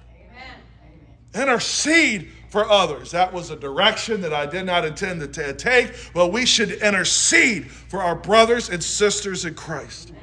Amen. 1.33 1.47
Intercede 1.49 2.31
for 2.49 2.69
others. 2.69 3.11
That 3.11 3.31
was 3.31 3.51
a 3.51 3.55
direction 3.55 4.21
that 4.21 4.33
I 4.33 4.45
did 4.45 4.65
not 4.65 4.85
intend 4.85 5.21
to 5.33 5.53
take, 5.53 5.93
but 6.13 6.27
we 6.27 6.45
should 6.45 6.71
intercede 6.71 7.69
for 7.69 8.01
our 8.01 8.15
brothers 8.15 8.69
and 8.69 8.83
sisters 8.83 9.45
in 9.45 9.53
Christ. 9.53 10.13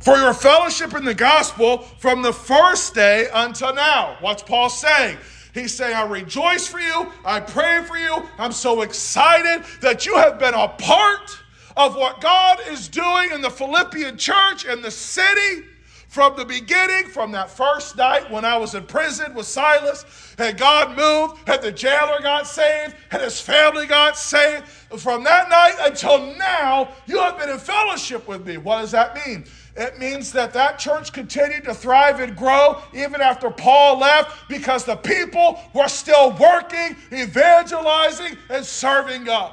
For 0.00 0.16
your 0.16 0.32
fellowship 0.32 0.94
in 0.94 1.04
the 1.04 1.14
gospel 1.14 1.78
from 1.98 2.22
the 2.22 2.32
first 2.32 2.94
day 2.94 3.28
until 3.34 3.74
now. 3.74 4.16
What's 4.20 4.42
Paul 4.42 4.70
saying? 4.70 5.18
He's 5.52 5.74
saying, 5.74 5.94
I 5.94 6.06
rejoice 6.06 6.66
for 6.66 6.80
you. 6.80 7.12
I 7.24 7.40
pray 7.40 7.82
for 7.84 7.98
you. 7.98 8.22
I'm 8.38 8.52
so 8.52 8.82
excited 8.82 9.64
that 9.80 10.06
you 10.06 10.16
have 10.16 10.38
been 10.38 10.54
a 10.54 10.68
part 10.68 11.38
of 11.76 11.96
what 11.96 12.20
God 12.20 12.60
is 12.68 12.88
doing 12.88 13.32
in 13.32 13.40
the 13.40 13.50
Philippian 13.50 14.16
church 14.16 14.64
and 14.64 14.82
the 14.82 14.90
city 14.90 15.64
from 16.10 16.36
the 16.36 16.44
beginning, 16.44 17.04
from 17.04 17.30
that 17.30 17.48
first 17.48 17.96
night 17.96 18.28
when 18.32 18.44
I 18.44 18.56
was 18.56 18.74
in 18.74 18.84
prison 18.84 19.32
with 19.32 19.46
Silas, 19.46 20.04
and 20.38 20.58
God 20.58 20.96
moved, 20.96 21.48
and 21.48 21.62
the 21.62 21.70
jailer 21.70 22.20
got 22.20 22.48
saved, 22.48 22.96
and 23.12 23.22
his 23.22 23.40
family 23.40 23.86
got 23.86 24.18
saved. 24.18 24.66
From 24.98 25.22
that 25.22 25.48
night 25.48 25.76
until 25.78 26.34
now, 26.34 26.88
you 27.06 27.20
have 27.20 27.38
been 27.38 27.48
in 27.48 27.58
fellowship 27.60 28.26
with 28.26 28.44
me. 28.44 28.56
What 28.56 28.80
does 28.80 28.90
that 28.90 29.24
mean? 29.24 29.44
It 29.76 29.98
means 30.00 30.32
that 30.32 30.52
that 30.52 30.80
church 30.80 31.12
continued 31.12 31.62
to 31.62 31.74
thrive 31.74 32.18
and 32.18 32.36
grow 32.36 32.82
even 32.92 33.20
after 33.20 33.48
Paul 33.48 34.00
left 34.00 34.48
because 34.48 34.84
the 34.84 34.96
people 34.96 35.60
were 35.74 35.86
still 35.86 36.32
working, 36.32 36.96
evangelizing, 37.12 38.36
and 38.48 38.64
serving 38.64 39.22
God. 39.22 39.52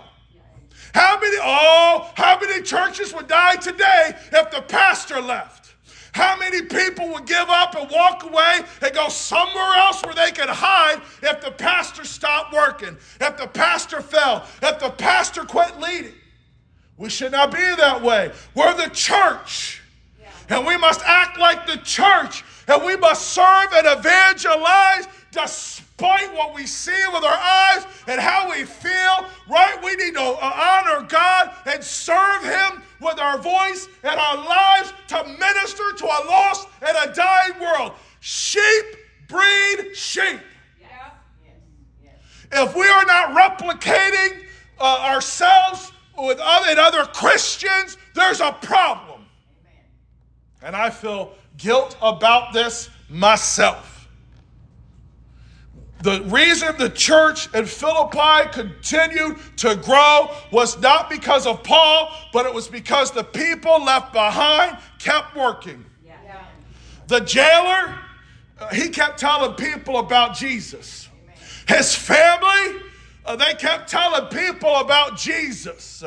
How 0.95 1.19
many, 1.19 1.37
oh, 1.39 2.09
how 2.15 2.39
many 2.39 2.63
churches 2.63 3.13
would 3.13 3.27
die 3.27 3.57
today 3.57 4.17
if 4.31 4.49
the 4.49 4.63
pastor 4.67 5.21
left? 5.21 5.66
How 6.13 6.37
many 6.37 6.61
people 6.63 7.09
would 7.09 7.25
give 7.25 7.49
up 7.49 7.75
and 7.75 7.89
walk 7.91 8.23
away 8.23 8.61
and 8.81 8.93
go 8.93 9.09
somewhere 9.09 9.73
else 9.75 10.01
where 10.03 10.15
they 10.15 10.31
could 10.31 10.49
hide 10.49 11.01
if 11.21 11.41
the 11.41 11.51
pastor 11.51 12.05
stopped 12.05 12.53
working, 12.53 12.97
if 13.21 13.37
the 13.37 13.47
pastor 13.47 14.01
fell, 14.01 14.45
if 14.61 14.79
the 14.79 14.89
pastor 14.89 15.43
quit 15.43 15.79
leading? 15.79 16.13
We 16.97 17.09
should 17.09 17.31
not 17.31 17.51
be 17.51 17.57
that 17.57 18.01
way. 18.01 18.31
We're 18.55 18.75
the 18.75 18.89
church. 18.89 19.83
And 20.49 20.65
we 20.65 20.77
must 20.77 21.01
act 21.03 21.37
like 21.37 21.67
the 21.67 21.77
church. 21.77 22.43
And 22.67 22.83
we 22.83 22.95
must 22.95 23.29
serve 23.29 23.71
and 23.73 23.87
evangelize 23.99 25.07
despite 25.31 26.34
what 26.34 26.53
we 26.53 26.65
see 26.65 27.03
with 27.13 27.24
our 27.24 27.38
eyes 27.38 27.86
and 28.07 28.19
how 28.19 28.50
we 28.50 28.63
feel, 28.63 29.25
right? 29.50 29.77
We 29.84 29.96
need 29.96 30.13
to 30.15 30.38
honor 30.41 31.05
God 31.07 31.53
and 31.65 31.84
serve 31.84 32.43
Him 32.43 32.81
with 33.01 33.19
our 33.19 33.38
voice 33.38 33.88
and 34.03 34.19
our 34.19 34.38
lives 34.38 34.93
to 35.10 35.24
minister 35.24 35.84
to 35.98 36.05
a 36.05 36.22
lost 36.27 36.67
and 36.81 36.98
a 37.10 37.13
dying 37.13 37.60
world. 37.60 37.93
Sheep 38.19 38.86
breed 39.27 39.96
sheep. 39.96 40.39
If 42.51 42.75
we 42.75 42.88
are 42.88 43.05
not 43.05 43.36
replicating 43.36 44.46
uh, 44.79 45.12
ourselves 45.13 45.91
with 46.17 46.39
other, 46.41 46.69
and 46.69 46.79
other 46.79 47.03
Christians, 47.05 47.98
there's 48.15 48.39
a 48.39 48.53
problem. 48.62 49.25
And 50.62 50.75
I 50.75 50.89
feel 50.89 51.34
guilt 51.57 51.98
about 52.01 52.53
this 52.53 52.89
myself. 53.10 53.97
The 56.01 56.22
reason 56.24 56.75
the 56.77 56.89
church 56.89 57.51
in 57.56 57.66
Philippi 57.66 58.50
continued 58.51 59.38
to 59.58 59.75
grow 59.77 60.30
was 60.51 60.80
not 60.80 61.10
because 61.10 61.48
of 61.48 61.63
Paul, 61.63 62.12
but 62.32 62.46
it 62.46 62.54
was 62.54 62.68
because 62.68 63.12
the 63.12 63.24
people 63.24 63.84
left 63.84 64.13
behind 64.13 64.77
kept 65.00 65.36
working. 65.36 65.84
Yeah. 66.06 66.44
The 67.08 67.22
jailer, 67.22 67.98
uh, 68.60 68.68
he 68.74 68.89
kept 68.89 69.20
telling 69.20 69.54
people 69.56 69.98
about 69.98 70.36
Jesus. 70.36 71.10
His 71.68 71.96
family, 71.96 72.82
uh, 73.25 73.36
they 73.36 73.56
kept 73.56 73.89
telling 73.89 74.27
people 74.27 74.75
about 74.75 75.18
Jesus. 75.18 76.04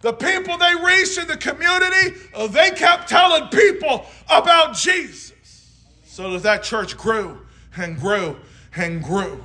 The 0.00 0.12
people 0.12 0.58
they 0.58 0.74
reached 0.74 1.18
in 1.18 1.28
the 1.28 1.36
community, 1.36 2.18
uh, 2.34 2.46
they 2.46 2.70
kept 2.70 3.08
telling 3.08 3.48
people 3.48 4.06
about 4.28 4.74
Jesus. 4.74 5.32
So 6.04 6.32
that 6.32 6.42
that 6.42 6.62
church 6.62 6.96
grew 6.96 7.40
and 7.76 7.98
grew 7.98 8.36
and 8.76 9.02
grew 9.02 9.44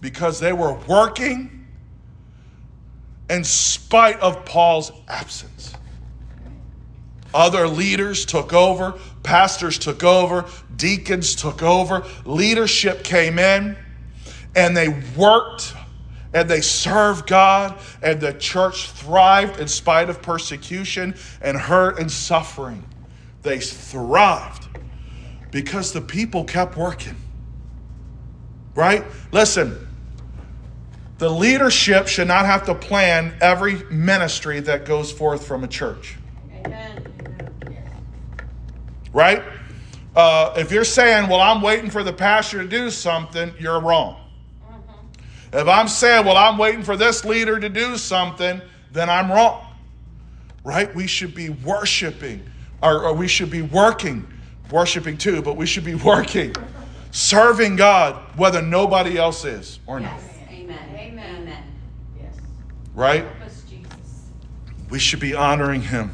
because 0.00 0.38
they 0.38 0.52
were 0.52 0.74
working 0.86 1.66
in 3.30 3.42
spite 3.42 4.20
of 4.20 4.44
Paul's 4.44 4.92
absence. 5.08 5.74
Other 7.32 7.66
leaders 7.66 8.24
took 8.24 8.52
over, 8.52 8.94
pastors 9.22 9.78
took 9.78 10.04
over, 10.04 10.44
deacons 10.76 11.34
took 11.34 11.62
over, 11.62 12.04
leadership 12.24 13.02
came 13.02 13.38
in, 13.38 13.76
and 14.54 14.76
they 14.76 14.88
worked 15.16 15.74
and 16.34 16.50
they 16.50 16.60
served 16.60 17.28
God, 17.28 17.78
and 18.02 18.20
the 18.20 18.34
church 18.34 18.90
thrived 18.90 19.60
in 19.60 19.68
spite 19.68 20.10
of 20.10 20.20
persecution 20.20 21.14
and 21.40 21.56
hurt 21.56 21.98
and 22.00 22.10
suffering. 22.10 22.84
They 23.42 23.60
thrived 23.60 24.63
because 25.54 25.92
the 25.92 26.00
people 26.00 26.42
kept 26.42 26.76
working. 26.76 27.14
Right? 28.74 29.04
Listen, 29.30 29.86
the 31.18 31.30
leadership 31.30 32.08
should 32.08 32.26
not 32.26 32.44
have 32.44 32.66
to 32.66 32.74
plan 32.74 33.32
every 33.40 33.84
ministry 33.84 34.58
that 34.58 34.84
goes 34.84 35.12
forth 35.12 35.46
from 35.46 35.62
a 35.62 35.68
church. 35.68 36.16
Amen. 36.66 37.06
Right? 39.12 39.44
Uh, 40.16 40.54
if 40.56 40.72
you're 40.72 40.82
saying, 40.82 41.28
well, 41.28 41.40
I'm 41.40 41.62
waiting 41.62 41.88
for 41.88 42.02
the 42.02 42.12
pastor 42.12 42.60
to 42.60 42.68
do 42.68 42.90
something, 42.90 43.54
you're 43.56 43.78
wrong. 43.78 44.16
Mm-hmm. 44.68 45.58
If 45.58 45.68
I'm 45.68 45.86
saying, 45.86 46.26
well, 46.26 46.36
I'm 46.36 46.58
waiting 46.58 46.82
for 46.82 46.96
this 46.96 47.24
leader 47.24 47.60
to 47.60 47.68
do 47.68 47.96
something, 47.96 48.60
then 48.90 49.08
I'm 49.08 49.30
wrong. 49.30 49.64
Right? 50.64 50.92
We 50.96 51.06
should 51.06 51.32
be 51.32 51.50
worshiping, 51.50 52.44
or, 52.82 53.04
or 53.04 53.14
we 53.14 53.28
should 53.28 53.52
be 53.52 53.62
working, 53.62 54.26
worshiping 54.74 55.16
too, 55.16 55.40
but 55.40 55.56
we 55.56 55.64
should 55.64 55.84
be 55.84 55.94
working, 56.12 56.54
serving 57.12 57.76
God, 57.76 58.16
whether 58.36 58.60
nobody 58.60 59.16
else 59.16 59.44
is 59.44 59.78
or 59.86 60.00
not. 60.00 60.18
Amen. 60.50 60.78
Amen. 60.92 61.42
Amen. 61.42 61.64
Yes. 62.20 62.34
not 62.36 62.44
right? 62.94 63.24
We 64.90 64.98
should 64.98 65.20
be 65.20 65.34
honoring 65.34 65.82
him. 65.82 66.12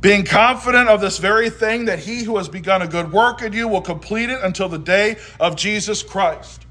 Being 0.00 0.24
confident 0.24 0.88
of 0.88 1.00
this 1.00 1.18
very 1.18 1.48
thing, 1.48 1.86
that 1.86 2.00
he 2.00 2.22
who 2.22 2.36
has 2.36 2.48
begun 2.48 2.82
a 2.82 2.86
good 2.86 3.10
work 3.10 3.42
in 3.42 3.52
you 3.52 3.66
will 3.66 3.80
complete 3.80 4.28
it 4.28 4.38
until 4.42 4.68
the 4.68 4.78
day 4.78 5.16
of 5.40 5.56
Jesus 5.56 6.02
Christ. 6.02 6.66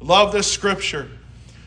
Love 0.00 0.32
this 0.32 0.50
scripture. 0.50 1.10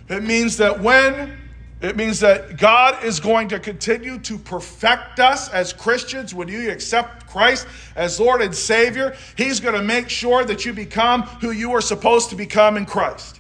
It 0.10 0.24
means 0.24 0.58
that 0.58 0.80
when 0.82 1.38
it 1.82 1.98
means 1.98 2.20
that 2.20 2.58
God 2.58 3.04
is 3.04 3.20
going 3.20 3.48
to 3.50 3.60
continue 3.60 4.20
to 4.20 4.38
perfect 4.38 5.20
us 5.20 5.50
as 5.50 5.74
Christians 5.74 6.34
when 6.34 6.48
you 6.48 6.70
accept 6.70 7.28
Christ 7.28 7.68
as 7.96 8.20
Lord 8.20 8.42
and 8.42 8.54
Savior. 8.54 9.16
He's 9.36 9.60
going 9.60 9.74
to 9.74 9.82
make 9.82 10.08
sure 10.08 10.46
that 10.46 10.64
you 10.64 10.74
become 10.74 11.24
who 11.24 11.50
you 11.52 11.72
are 11.72 11.82
supposed 11.82 12.30
to 12.30 12.36
become 12.36 12.78
in 12.78 12.86
Christ. 12.86 13.40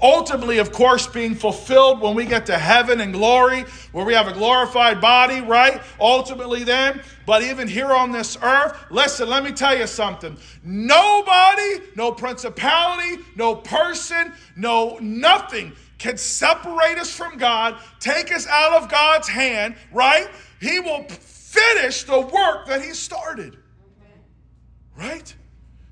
Ultimately, 0.00 0.58
of 0.58 0.72
course, 0.72 1.06
being 1.06 1.34
fulfilled 1.34 2.02
when 2.02 2.14
we 2.14 2.26
get 2.26 2.46
to 2.46 2.58
heaven 2.58 3.00
and 3.00 3.14
glory, 3.14 3.62
where 3.92 4.04
we 4.04 4.12
have 4.12 4.28
a 4.28 4.32
glorified 4.32 5.00
body, 5.00 5.40
right? 5.40 5.80
Ultimately, 5.98 6.64
then. 6.64 7.00
But 7.24 7.42
even 7.42 7.66
here 7.66 7.90
on 7.90 8.12
this 8.12 8.36
earth, 8.42 8.76
listen, 8.90 9.28
let 9.28 9.42
me 9.42 9.52
tell 9.52 9.76
you 9.76 9.86
something. 9.86 10.36
Nobody, 10.62 11.80
no 11.96 12.12
principality, 12.12 13.22
no 13.36 13.54
person, 13.54 14.34
no 14.54 14.98
nothing 15.00 15.72
can 15.98 16.16
separate 16.16 16.98
us 16.98 17.10
from 17.10 17.38
God, 17.38 17.78
take 18.00 18.32
us 18.32 18.46
out 18.46 18.82
of 18.82 18.90
God's 18.90 19.28
hand, 19.28 19.76
right? 19.92 20.28
He 20.60 20.80
will 20.80 21.04
finish 21.04 22.04
the 22.04 22.20
work 22.20 22.66
that 22.66 22.82
He 22.82 22.92
started. 22.92 23.56
Right? 24.96 25.34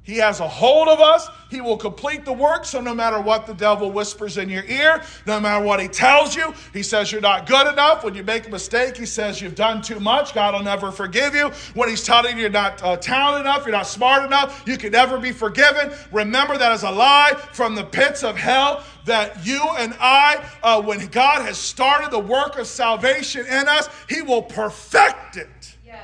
He 0.05 0.19
has 0.19 0.41
a 0.41 0.47
hold 0.47 0.89
of 0.89 1.01
us. 1.01 1.29
He 1.51 1.63
will 1.63 1.79
complete 1.79 2.27
the 2.27 2.33
work. 2.33 2.67
So, 2.67 2.81
no 2.83 2.95
matter 2.95 3.21
what 3.21 3.47
the 3.47 3.55
devil 3.55 3.91
whispers 3.91 4.37
in 4.37 4.51
your 4.51 4.65
ear, 4.65 5.03
no 5.27 5.41
matter 5.41 5.65
what 5.65 5.81
he 5.81 5.89
tells 5.89 6.37
you, 6.37 6.53
he 6.75 6.83
says 6.83 7.11
you're 7.11 7.23
not 7.23 7.47
good 7.47 7.67
enough. 7.73 8.05
When 8.05 8.15
you 8.15 8.23
make 8.23 8.47
a 8.47 8.51
mistake, 8.51 8.99
he 8.99 9.07
says 9.07 9.41
you've 9.41 9.55
done 9.55 9.81
too 9.81 9.99
much. 10.01 10.35
God 10.35 10.53
will 10.53 10.63
never 10.63 10.93
forgive 10.93 11.35
you. 11.35 11.49
When 11.73 11.89
he's 11.89 12.05
telling 12.05 12.37
you 12.37 12.43
you're 12.43 12.51
not 12.51 12.83
uh, 12.83 12.99
talented 12.99 13.47
enough, 13.47 13.65
you're 13.65 13.73
not 13.73 13.87
smart 13.87 14.27
enough, 14.27 14.63
you 14.67 14.77
can 14.77 14.93
never 14.93 15.19
be 15.19 15.33
forgiven. 15.33 15.91
Remember 16.13 16.59
that 16.59 16.73
is 16.73 16.83
a 16.83 16.91
lie 16.91 17.33
from 17.53 17.75
the 17.75 17.85
pits 17.85 18.23
of 18.23 18.37
hell 18.37 18.85
that 19.07 19.47
you 19.47 19.63
and 19.79 19.95
I, 20.01 20.45
uh, 20.63 20.83
when 20.83 21.07
God 21.07 21.43
has 21.43 21.57
started 21.57 22.11
the 22.11 22.19
work 22.19 22.59
of 22.59 22.67
salvation 22.67 23.47
in 23.47 23.69
us, 23.69 23.89
he 24.09 24.21
will 24.21 24.43
perfect 24.43 25.39
it. 25.39 25.77
Yes. 25.85 26.03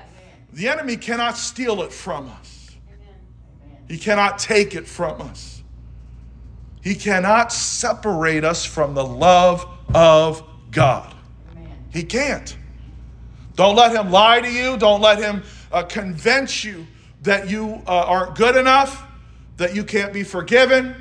The 0.55 0.69
enemy 0.69 0.97
cannot 0.97 1.37
steal 1.37 1.83
it 1.83 1.93
from 1.93 2.29
us. 2.29 2.50
He 3.91 3.99
cannot 3.99 4.39
take 4.39 4.77
it 4.77 4.87
from 4.87 5.21
us. 5.21 5.65
He 6.81 6.95
cannot 6.95 7.53
separate 7.53 8.45
us 8.45 8.65
from 8.65 8.95
the 8.95 9.05
love 9.05 9.67
of 9.93 10.45
God. 10.71 11.13
Amen. 11.51 11.73
He 11.93 12.05
can't. 12.05 12.57
Don't 13.57 13.75
let 13.75 13.93
him 13.93 14.13
lie 14.13 14.43
to 14.43 14.49
you. 14.49 14.77
Don't 14.77 15.01
let 15.01 15.19
him 15.19 15.43
uh, 15.73 15.83
convince 15.83 16.63
you 16.63 16.87
that 17.23 17.51
you 17.51 17.83
uh, 17.85 18.05
aren't 18.07 18.37
good 18.37 18.55
enough, 18.55 19.05
that 19.57 19.75
you 19.75 19.83
can't 19.83 20.13
be 20.13 20.23
forgiven, 20.23 20.95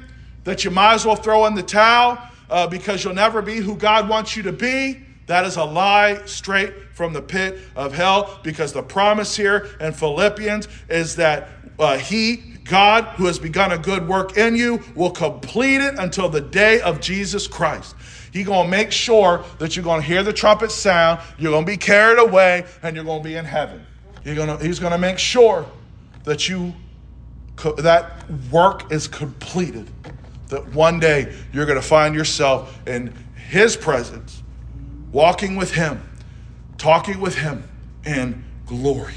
that 0.44 0.66
you 0.66 0.72
might 0.72 0.96
as 0.96 1.06
well 1.06 1.16
throw 1.16 1.46
in 1.46 1.54
the 1.54 1.62
towel 1.62 2.18
uh, 2.50 2.66
because 2.66 3.04
you'll 3.04 3.14
never 3.14 3.44
be 3.44 3.58
who 3.58 3.76
God 3.76 4.10
wants 4.10 4.36
you 4.36 4.42
to 4.42 4.52
be. 4.52 5.00
That 5.28 5.46
is 5.46 5.58
a 5.58 5.64
lie 5.64 6.26
straight 6.26 6.74
from 6.94 7.14
the 7.14 7.22
pit 7.22 7.60
of 7.76 7.94
hell 7.94 8.40
because 8.42 8.74
the 8.74 8.82
promise 8.82 9.36
here 9.36 9.70
in 9.80 9.94
Philippians 9.94 10.68
is 10.90 11.18
that 11.18 11.50
uh, 11.78 12.00
He 12.00 12.50
God, 12.70 13.06
who 13.18 13.26
has 13.26 13.40
begun 13.40 13.72
a 13.72 13.78
good 13.78 14.08
work 14.08 14.38
in 14.38 14.56
you, 14.56 14.82
will 14.96 15.12
complete 15.12 15.82
it 15.82 15.96
until 15.98 16.30
the 16.30 16.40
day 16.40 16.80
of 16.82 17.02
Jesus 17.02 17.48
Christ. 17.48 17.96
He's 18.32 18.46
going 18.46 18.66
to 18.66 18.72
make 18.72 18.92
sure 18.92 19.44
that 19.58 19.76
you're 19.76 19.84
going 19.84 20.02
to 20.02 20.08
hear 20.08 20.22
the 20.22 20.34
trumpet 20.34 20.72
sound, 20.72 21.20
you're 21.40 21.52
going 21.52 21.66
to 21.66 21.72
be 21.72 21.78
carried 21.78 22.20
away, 22.20 22.66
and 22.84 22.96
you're 22.96 23.06
going 23.06 23.24
to 23.24 23.28
be 23.28 23.36
in 23.36 23.46
heaven. 23.46 23.86
To, 24.24 24.58
he's 24.62 24.80
going 24.80 24.92
to 24.92 24.98
make 25.00 25.18
sure 25.18 25.66
that 26.26 26.48
you 26.48 26.74
that 27.78 28.30
work 28.52 28.92
is 28.92 29.08
completed. 29.08 29.90
That 30.48 30.74
one 30.74 31.00
day 31.00 31.36
you're 31.52 31.66
going 31.66 31.82
to 31.82 31.88
find 31.88 32.16
yourself 32.16 32.80
in 32.88 33.14
His 33.50 33.76
presence, 33.76 34.44
walking 35.12 35.56
with 35.56 35.74
Him, 35.74 36.02
talking 36.78 37.20
with 37.20 37.36
Him 37.36 37.64
in 38.06 38.44
glory. 38.66 39.14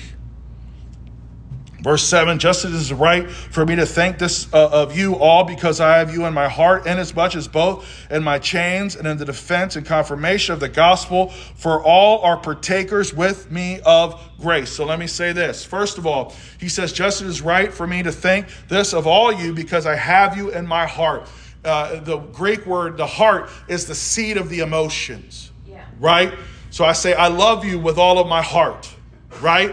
Verse 1.82 2.04
7 2.04 2.38
Just 2.38 2.64
as 2.64 2.72
it 2.72 2.76
is 2.76 2.92
right 2.92 3.28
for 3.28 3.66
me 3.66 3.74
to 3.76 3.84
thank 3.84 4.18
this 4.18 4.52
uh, 4.54 4.68
of 4.70 4.96
you 4.96 5.16
all 5.16 5.44
because 5.44 5.80
I 5.80 5.98
have 5.98 6.14
you 6.14 6.24
in 6.26 6.32
my 6.32 6.48
heart, 6.48 6.86
inasmuch 6.86 7.34
as 7.34 7.48
both 7.48 7.86
in 8.10 8.22
my 8.22 8.38
chains 8.38 8.94
and 8.94 9.06
in 9.06 9.18
the 9.18 9.24
defense 9.24 9.74
and 9.74 9.84
confirmation 9.84 10.52
of 10.54 10.60
the 10.60 10.68
gospel, 10.68 11.30
for 11.30 11.82
all 11.82 12.22
are 12.22 12.36
partakers 12.36 13.12
with 13.12 13.50
me 13.50 13.80
of 13.84 14.20
grace. 14.38 14.70
So 14.70 14.84
let 14.84 15.00
me 15.00 15.08
say 15.08 15.32
this. 15.32 15.64
First 15.64 15.98
of 15.98 16.06
all, 16.06 16.34
he 16.58 16.68
says, 16.68 16.92
Just 16.92 17.20
as 17.20 17.26
it 17.26 17.30
is 17.30 17.42
right 17.42 17.72
for 17.72 17.86
me 17.86 18.02
to 18.04 18.12
thank 18.12 18.46
this 18.68 18.94
of 18.94 19.06
all 19.06 19.32
you 19.32 19.52
because 19.52 19.84
I 19.84 19.96
have 19.96 20.36
you 20.36 20.50
in 20.50 20.66
my 20.66 20.86
heart. 20.86 21.28
Uh, 21.64 22.00
the 22.00 22.18
Greek 22.18 22.64
word, 22.66 22.96
the 22.96 23.06
heart, 23.06 23.48
is 23.68 23.86
the 23.86 23.94
seat 23.94 24.36
of 24.36 24.48
the 24.48 24.60
emotions, 24.60 25.52
yeah. 25.64 25.84
right? 26.00 26.32
So 26.70 26.84
I 26.84 26.92
say, 26.92 27.14
I 27.14 27.28
love 27.28 27.64
you 27.64 27.78
with 27.78 27.98
all 27.98 28.18
of 28.18 28.26
my 28.26 28.42
heart, 28.42 28.92
right? 29.40 29.72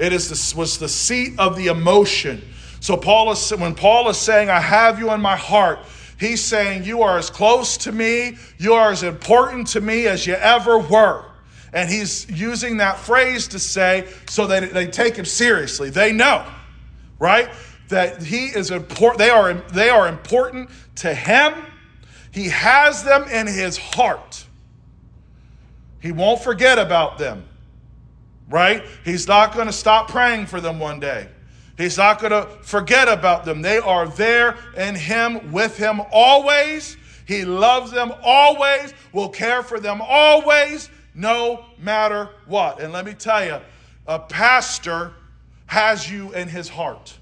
It 0.00 0.14
is 0.14 0.54
was 0.54 0.78
the 0.78 0.88
seat 0.88 1.34
of 1.38 1.56
the 1.56 1.66
emotion. 1.66 2.42
So 2.80 2.96
Paul 2.96 3.30
is 3.32 3.50
when 3.50 3.74
Paul 3.74 4.08
is 4.08 4.16
saying, 4.16 4.48
"I 4.48 4.58
have 4.58 4.98
you 4.98 5.12
in 5.12 5.20
my 5.20 5.36
heart," 5.36 5.80
he's 6.18 6.42
saying, 6.42 6.84
"You 6.84 7.02
are 7.02 7.18
as 7.18 7.28
close 7.28 7.76
to 7.78 7.92
me, 7.92 8.38
you 8.56 8.72
are 8.72 8.90
as 8.90 9.02
important 9.02 9.66
to 9.68 9.82
me 9.82 10.06
as 10.06 10.26
you 10.26 10.34
ever 10.34 10.78
were." 10.78 11.26
And 11.74 11.90
he's 11.90 12.26
using 12.30 12.78
that 12.78 12.98
phrase 12.98 13.46
to 13.48 13.58
say 13.58 14.06
so 14.26 14.46
that 14.46 14.72
they 14.72 14.86
take 14.86 15.16
him 15.16 15.26
seriously. 15.26 15.90
They 15.90 16.12
know, 16.12 16.44
right? 17.18 17.50
That 17.90 18.22
he 18.22 18.46
is 18.46 18.70
important. 18.70 19.18
They 19.18 19.30
are 19.30 19.52
they 19.52 19.90
are 19.90 20.08
important 20.08 20.70
to 20.96 21.12
him. 21.14 21.52
He 22.30 22.48
has 22.48 23.02
them 23.02 23.24
in 23.24 23.46
his 23.46 23.76
heart. 23.76 24.44
He 26.00 26.10
won't 26.10 26.42
forget 26.42 26.78
about 26.78 27.18
them 27.18 27.44
right? 28.50 28.84
He's 29.04 29.26
not 29.26 29.54
going 29.54 29.66
to 29.66 29.72
stop 29.72 30.08
praying 30.08 30.46
for 30.46 30.60
them 30.60 30.78
one 30.78 31.00
day. 31.00 31.28
He's 31.78 31.96
not 31.96 32.20
going 32.20 32.32
to 32.32 32.46
forget 32.62 33.08
about 33.08 33.44
them. 33.46 33.62
They 33.62 33.78
are 33.78 34.06
there 34.06 34.58
in 34.76 34.94
Him, 34.94 35.52
with 35.52 35.78
Him 35.78 36.02
always. 36.12 36.98
He 37.26 37.44
loves 37.44 37.90
them 37.92 38.12
always, 38.22 38.92
will 39.12 39.28
care 39.28 39.62
for 39.62 39.80
them 39.80 40.02
always, 40.02 40.90
no 41.14 41.64
matter 41.78 42.28
what. 42.46 42.80
And 42.80 42.92
let 42.92 43.06
me 43.06 43.14
tell 43.14 43.44
you, 43.44 43.60
a 44.06 44.18
pastor 44.18 45.12
has 45.66 46.10
you 46.10 46.32
in 46.34 46.48
his 46.48 46.68
heart, 46.68 47.16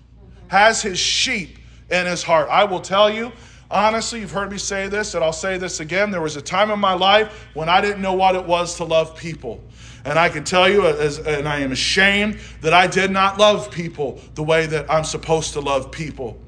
has 0.47 0.81
his 0.81 0.99
sheep 0.99 1.59
in 1.91 2.07
his 2.07 2.23
heart. 2.23 2.49
I 2.51 2.65
will 2.65 2.81
tell 2.81 3.11
you, 3.11 3.31
honestly, 3.71 4.21
you've 4.21 4.31
heard 4.31 4.51
me 4.51 4.59
say 4.59 4.89
this, 4.89 5.15
and 5.15 5.23
I'll 5.23 5.33
say 5.33 5.59
this 5.59 5.81
again. 5.81 6.11
There 6.11 6.21
was 6.21 6.37
a 6.37 6.43
time 6.43 6.71
in 6.71 6.79
my 6.79 6.95
life 6.95 7.49
when 7.55 7.69
I 7.69 7.81
didn't 7.81 8.03
know 8.03 8.15
what 8.15 8.35
it 8.35 8.45
was 8.45 8.77
to 8.77 8.85
love 8.85 9.17
people. 9.17 9.63
And 10.05 10.19
I 10.19 10.29
can 10.29 10.45
tell 10.45 10.69
you, 10.69 10.87
as, 10.87 11.19
and 11.19 11.49
I 11.49 11.59
am 11.61 11.73
ashamed, 11.73 12.39
that 12.61 12.73
I 12.73 12.87
did 12.87 13.11
not 13.11 13.39
love 13.39 13.71
people 13.71 14.21
the 14.35 14.43
way 14.43 14.67
that 14.67 14.91
I'm 14.91 15.05
supposed 15.05 15.53
to 15.55 15.61
love 15.61 15.91
people. 15.91 16.39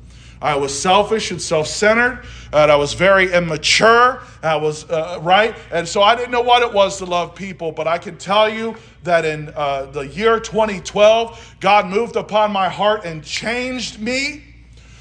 I 0.42 0.56
was 0.56 0.78
selfish 0.78 1.30
and 1.30 1.42
self 1.42 1.66
centered, 1.66 2.24
and 2.52 2.72
I 2.72 2.76
was 2.76 2.94
very 2.94 3.30
immature. 3.30 4.22
I 4.42 4.56
was, 4.56 4.88
uh, 4.88 5.18
right? 5.20 5.54
And 5.70 5.86
so 5.86 6.02
I 6.02 6.14
didn't 6.14 6.30
know 6.30 6.40
what 6.40 6.62
it 6.62 6.72
was 6.72 6.96
to 6.98 7.04
love 7.04 7.34
people, 7.34 7.72
but 7.72 7.86
I 7.86 7.98
can 7.98 8.16
tell 8.16 8.48
you 8.48 8.74
that 9.02 9.26
in 9.26 9.52
uh, 9.54 9.86
the 9.86 10.06
year 10.06 10.40
2012, 10.40 11.56
God 11.60 11.86
moved 11.86 12.16
upon 12.16 12.52
my 12.52 12.70
heart 12.70 13.04
and 13.04 13.22
changed 13.22 14.00
me 14.00 14.44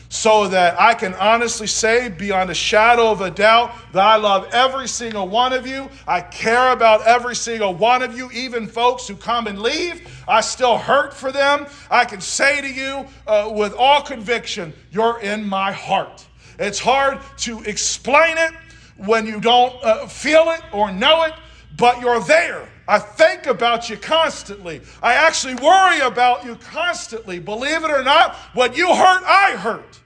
so 0.10 0.48
that 0.48 0.80
I 0.80 0.96
can 0.96 1.14
honestly 1.16 1.68
say, 1.68 2.10
beyond 2.10 2.50
a 2.50 2.56
shadow 2.56 3.12
of 3.12 3.22
a 3.22 3.30
doubt, 3.30 3.72
that 3.94 4.04
I 4.04 4.16
love 4.16 4.50
every 4.52 4.88
single 4.88 5.28
one 5.28 5.54
of 5.54 5.68
you. 5.68 5.88
I 6.08 6.22
care 6.22 6.72
about 6.72 7.06
every 7.06 7.36
single 7.36 7.76
one 7.76 8.02
of 8.02 8.18
you, 8.18 8.30
even 8.32 8.66
folks 8.66 9.08
who 9.08 9.16
come 9.16 9.46
and 9.46 9.62
leave. 9.62 10.24
I 10.28 10.42
still 10.42 10.80
hurt 10.80 11.14
for 11.14 11.32
them. 11.32 11.68
I 11.92 12.06
can 12.06 12.22
say 12.22 12.60
to 12.60 12.68
you 12.68 13.06
uh, 13.28 13.52
with 13.54 13.74
all 13.76 14.02
conviction, 14.02 14.74
you're 14.92 15.20
in 15.22 15.48
my 15.48 15.72
heart. 15.72 16.26
It's 16.58 16.80
hard 16.80 17.20
to 17.38 17.62
explain 17.62 18.38
it 18.40 18.54
when 18.98 19.28
you 19.28 19.40
don't 19.40 19.74
uh, 19.84 20.08
feel 20.08 20.50
it 20.50 20.62
or 20.74 20.92
know 20.92 21.24
it, 21.24 21.34
but 21.78 22.02
you're 22.02 22.20
there. 22.22 22.68
I 22.90 22.98
think 22.98 23.46
about 23.46 23.88
you 23.88 23.98
constantly. 23.98 24.82
I 25.04 25.14
actually 25.14 25.54
worry 25.54 26.00
about 26.00 26.44
you 26.44 26.56
constantly. 26.56 27.38
Believe 27.38 27.84
it 27.84 27.92
or 27.92 28.04
not, 28.04 28.36
when 28.56 28.74
you 28.74 28.88
hurt, 28.88 29.24
I 29.26 29.52
hurt. 29.52 30.00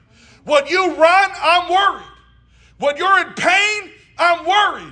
When 0.43 0.67
you 0.67 0.93
run, 0.95 1.31
I'm 1.41 1.71
worried. 1.71 2.05
When 2.79 2.97
you're 2.97 3.19
in 3.25 3.33
pain, 3.35 3.89
I'm 4.17 4.45
worried. 4.45 4.91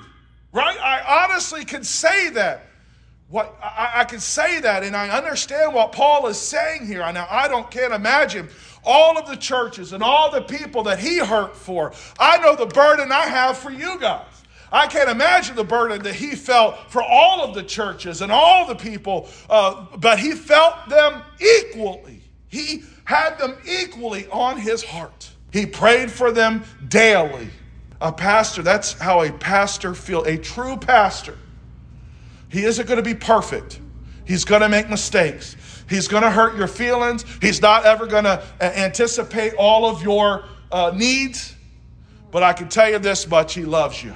Right? 0.54 0.77
I 0.80 1.25
honestly 1.25 1.65
can 1.65 1.84
say 1.84 2.30
that. 2.30 2.67
What 3.27 3.58
I, 3.62 3.91
I 3.95 4.04
can 4.06 4.21
say 4.21 4.62
that, 4.62 4.84
and 4.84 4.95
I 4.95 5.10
understand 5.10 5.73
what 5.73 5.91
Paul 5.91 6.27
is 6.27 6.39
saying 6.39 6.86
here. 6.86 6.99
Now 7.12 7.27
I 7.30 7.49
don't 7.49 7.69
can't 7.69 7.93
imagine 7.93 8.47
all 8.86 9.17
of 9.17 9.27
the 9.27 9.36
churches 9.36 9.91
and 9.91 10.01
all 10.01 10.32
the 10.32 10.41
people 10.41 10.84
that 10.84 10.99
he 10.99 11.17
hurt 11.17 11.58
for. 11.58 11.91
I 12.19 12.38
know 12.38 12.56
the 12.56 12.65
burden 12.67 13.12
I 13.12 13.27
have 13.27 13.58
for 13.58 13.71
you 13.71 13.99
guys. 13.99 14.40
I 14.71 14.88
can't 14.88 15.10
imagine 15.10 15.55
the 15.55 15.63
burden 15.63 16.01
that 16.03 16.15
he 16.15 16.36
felt 16.36 16.89
for 16.89 17.03
all 17.03 17.41
of 17.41 17.53
the 17.53 17.63
churches 17.63 18.21
and 18.21 18.31
all 18.31 18.65
the 18.65 18.75
people, 18.75 19.27
uh, 19.49 19.86
but 19.97 20.17
he 20.17 20.31
felt 20.31 20.88
them 20.88 21.21
equally. 21.39 22.21
He 22.47 22.84
had 23.03 23.38
them 23.38 23.57
equally 23.65 24.27
on 24.27 24.57
his 24.57 24.84
heart. 24.84 25.29
He 25.51 25.65
prayed 25.65 26.10
for 26.10 26.31
them 26.31 26.63
daily. 26.88 27.49
A 27.99 28.12
pastor, 28.12 28.62
that's 28.62 28.93
how 28.93 29.21
a 29.21 29.31
pastor 29.31 29.93
feels. 29.93 30.25
A 30.25 30.38
true 30.38 30.77
pastor. 30.77 31.38
He 32.49 32.63
isn't 32.63 32.88
going 32.88 32.97
to 32.97 33.03
be 33.03 33.13
perfect. 33.13 33.79
He's 34.25 34.45
going 34.45 34.62
to 34.62 34.69
make 34.69 34.89
mistakes. 34.89 35.55
He's 35.89 36.07
going 36.07 36.23
to 36.23 36.31
hurt 36.31 36.55
your 36.55 36.67
feelings. 36.67 37.25
He's 37.41 37.62
not 37.62 37.86
ever 37.86 38.07
going 38.07 38.23
to 38.23 38.41
uh, 38.62 38.63
anticipate 38.63 39.53
all 39.55 39.86
of 39.86 40.01
your 40.01 40.45
uh, 40.71 40.93
needs. 40.95 41.55
But 42.31 42.43
I 42.43 42.53
can 42.53 42.69
tell 42.69 42.89
you 42.89 42.97
this 42.97 43.27
much 43.27 43.53
He 43.53 43.65
loves 43.65 44.01
you. 44.01 44.15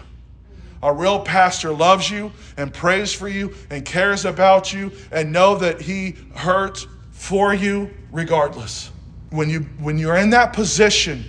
A 0.83 0.93
real 0.93 1.19
pastor 1.19 1.71
loves 1.71 2.09
you 2.09 2.31
and 2.57 2.73
prays 2.73 3.13
for 3.13 3.27
you 3.27 3.53
and 3.69 3.83
cares 3.85 4.25
about 4.25 4.73
you 4.73 4.91
and 5.11 5.31
know 5.31 5.55
that 5.57 5.81
he 5.81 6.15
hurts 6.35 6.87
for 7.11 7.53
you 7.53 7.91
regardless. 8.11 8.91
When 9.29 9.49
you 9.49 9.61
when 9.79 9.97
you're 9.97 10.17
in 10.17 10.29
that 10.31 10.53
position, 10.53 11.23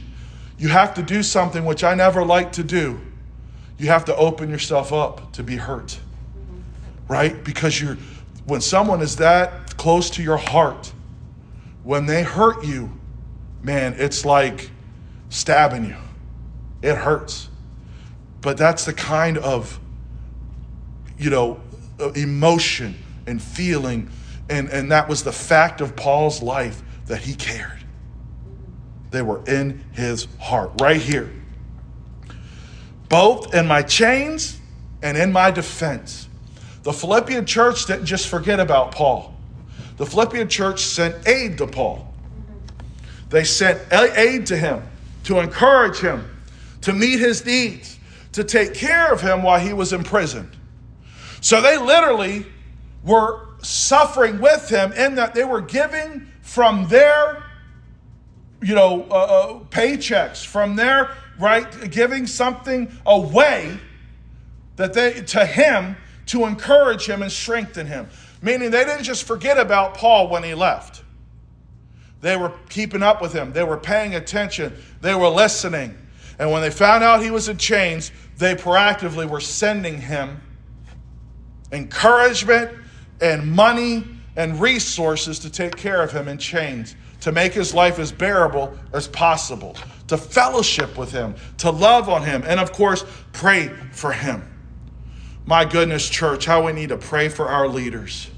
you 0.59 0.69
have 0.69 0.95
to 0.95 1.03
do 1.03 1.23
something 1.23 1.65
which 1.65 1.85
I 1.85 1.95
never 1.95 2.25
like 2.25 2.53
to 2.53 2.65
do. 2.65 3.01
You 3.79 3.89
have 3.89 4.05
to 4.07 4.17
open 4.17 4.51
yourself 4.51 4.93
up 4.93 5.33
to 5.33 5.43
be 5.43 5.57
hurt. 5.57 5.99
Right? 7.09 7.43
Because 7.45 7.81
you're 7.81 7.97
when 8.47 8.61
someone 8.61 9.03
is 9.03 9.17
that 9.17 9.77
close 9.77 10.11
to 10.11 10.23
your 10.23 10.37
heart, 10.37 10.93
when 11.83 12.07
they 12.07 12.23
hurt 12.23 12.65
you, 12.65 12.93
man, 13.63 13.95
it's 13.99 14.25
like 14.25 14.71
stabbing 15.29 15.85
you. 15.85 15.97
It 16.83 16.97
hurts. 16.97 17.49
But 18.47 18.59
that's 18.59 18.85
the 18.85 18.93
kind 18.93 19.39
of, 19.39 19.81
you 21.19 21.31
know, 21.31 21.61
emotion 22.15 22.95
and 23.27 23.43
feeling. 23.43 24.09
And, 24.49 24.69
and 24.69 24.93
that 24.93 25.09
was 25.09 25.25
the 25.25 25.33
fact 25.33 25.81
of 25.81 25.97
Paul's 25.97 26.45
life 26.45 26.81
that 27.07 27.23
he 27.23 27.35
cared. 27.35 27.85
They 29.11 29.21
were 29.21 29.45
in 29.49 29.83
his 29.91 30.29
heart, 30.39 30.81
right 30.81 31.01
here. 31.01 31.29
Both 33.09 33.53
in 33.53 33.67
my 33.67 33.83
chains 33.83 34.61
and 35.03 35.19
in 35.19 35.33
my 35.33 35.51
defense. 35.51 36.29
The 36.85 36.93
Philippian 36.93 37.47
church 37.47 37.87
didn't 37.87 38.07
just 38.07 38.29
forget 38.29 38.61
about 38.61 38.93
Paul. 38.93 39.35
The 39.97 40.07
Philippian 40.07 40.49
church 40.49 40.85
sent 40.85 41.27
aid 41.27 41.59
to 41.59 41.67
Paul. 41.67 42.15
They 43.29 43.43
sent 43.43 43.93
aid 43.93 44.47
to 44.47 44.57
him 44.57 44.85
to 45.25 45.41
encourage 45.41 45.99
him, 45.99 46.31
to 46.83 46.93
meet 46.93 47.19
his 47.19 47.45
needs 47.45 47.96
to 48.37 48.45
take 48.45 48.75
care 48.75 49.11
of 49.11 49.23
him 49.23 49.43
while 49.43 49.59
he 49.59 49.73
was 49.73 49.95
imprisoned. 49.95 50.55
So 51.41 51.63
they 51.63 51.79
literally 51.79 52.45
were 53.03 53.47
suffering 53.63 54.43
with 54.43 54.69
him 54.69 54.93
in 54.93 55.15
that 55.15 55.33
they 55.33 55.45
were 55.45 55.63
giving 55.63 56.27
from 56.43 56.87
their, 56.89 57.43
you 58.61 58.75
know, 58.75 59.07
uh, 59.11 59.15
uh, 59.15 59.59
paychecks, 59.71 60.45
from 60.45 60.77
their, 60.77 61.13
right, 61.41 61.91
giving 61.91 62.27
something 62.27 62.93
away 63.07 63.79
that 64.77 64.93
they, 64.93 65.23
to 65.23 65.47
him 65.47 65.97
to 66.27 66.45
encourage 66.45 67.09
him 67.09 67.23
and 67.23 67.33
strengthen 67.33 67.87
him. 67.87 68.07
Meaning 68.43 68.71
they 68.71 68.85
didn't 68.85 69.05
just 69.05 69.25
forget 69.25 69.59
about 69.59 69.95
Paul 69.95 70.29
when 70.29 70.43
he 70.43 70.53
left. 70.53 71.03
They 72.21 72.37
were 72.37 72.53
keeping 72.69 73.03
up 73.03 73.23
with 73.23 73.33
him. 73.33 73.55
They 73.55 73.65
were 73.65 73.79
paying 73.79 74.15
attention. 74.15 74.75
They 75.01 75.15
were 75.15 75.29
listening. 75.29 75.97
And 76.39 76.51
when 76.51 76.61
they 76.61 76.71
found 76.71 77.03
out 77.03 77.23
he 77.23 77.31
was 77.31 77.49
in 77.49 77.57
chains, 77.57 78.13
they 78.39 78.55
proactively 78.55 79.29
were 79.29 79.41
sending 79.41 80.01
him 80.01 80.41
encouragement 81.73 82.71
and 83.21 83.51
money 83.51 84.05
and 84.37 84.61
resources 84.61 85.39
to 85.41 85.51
take 85.51 85.77
care 85.77 86.03
of 86.03 86.13
him 86.13 86.29
in 86.29 86.39
chains, 86.39 86.95
to 87.21 87.33
make 87.33 87.53
his 87.53 87.75
life 87.75 87.99
as 87.99 88.13
bearable 88.13 88.77
as 88.93 89.09
possible, 89.09 89.77
to 90.07 90.17
fellowship 90.17 90.97
with 90.99 91.11
him, 91.11 91.35
to 91.59 91.71
love 91.71 92.09
on 92.09 92.23
him, 92.23 92.43
and 92.47 92.61
of 92.61 92.73
course, 92.73 93.05
pray 93.33 93.69
for 93.93 94.13
him. 94.13 94.43
My 95.47 95.65
goodness, 95.65 96.09
church, 96.09 96.45
how 96.45 96.67
we 96.67 96.73
need 96.73 96.91
to 96.91 96.99
pray 96.99 97.29
for 97.29 97.49
our 97.49 97.69
leaders. 97.69 98.31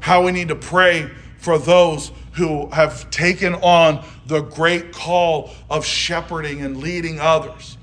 How 0.00 0.24
we 0.24 0.32
need 0.32 0.48
to 0.48 0.56
pray 0.56 1.10
for 1.38 1.58
those 1.58 2.12
who 2.32 2.68
have 2.70 3.08
taken 3.10 3.54
on 3.54 4.04
the 4.26 4.40
great 4.40 4.92
call 4.92 5.50
of 5.70 5.86
shepherding 5.86 6.60
and 6.60 6.76
leading 6.78 7.18
others, 7.18 7.75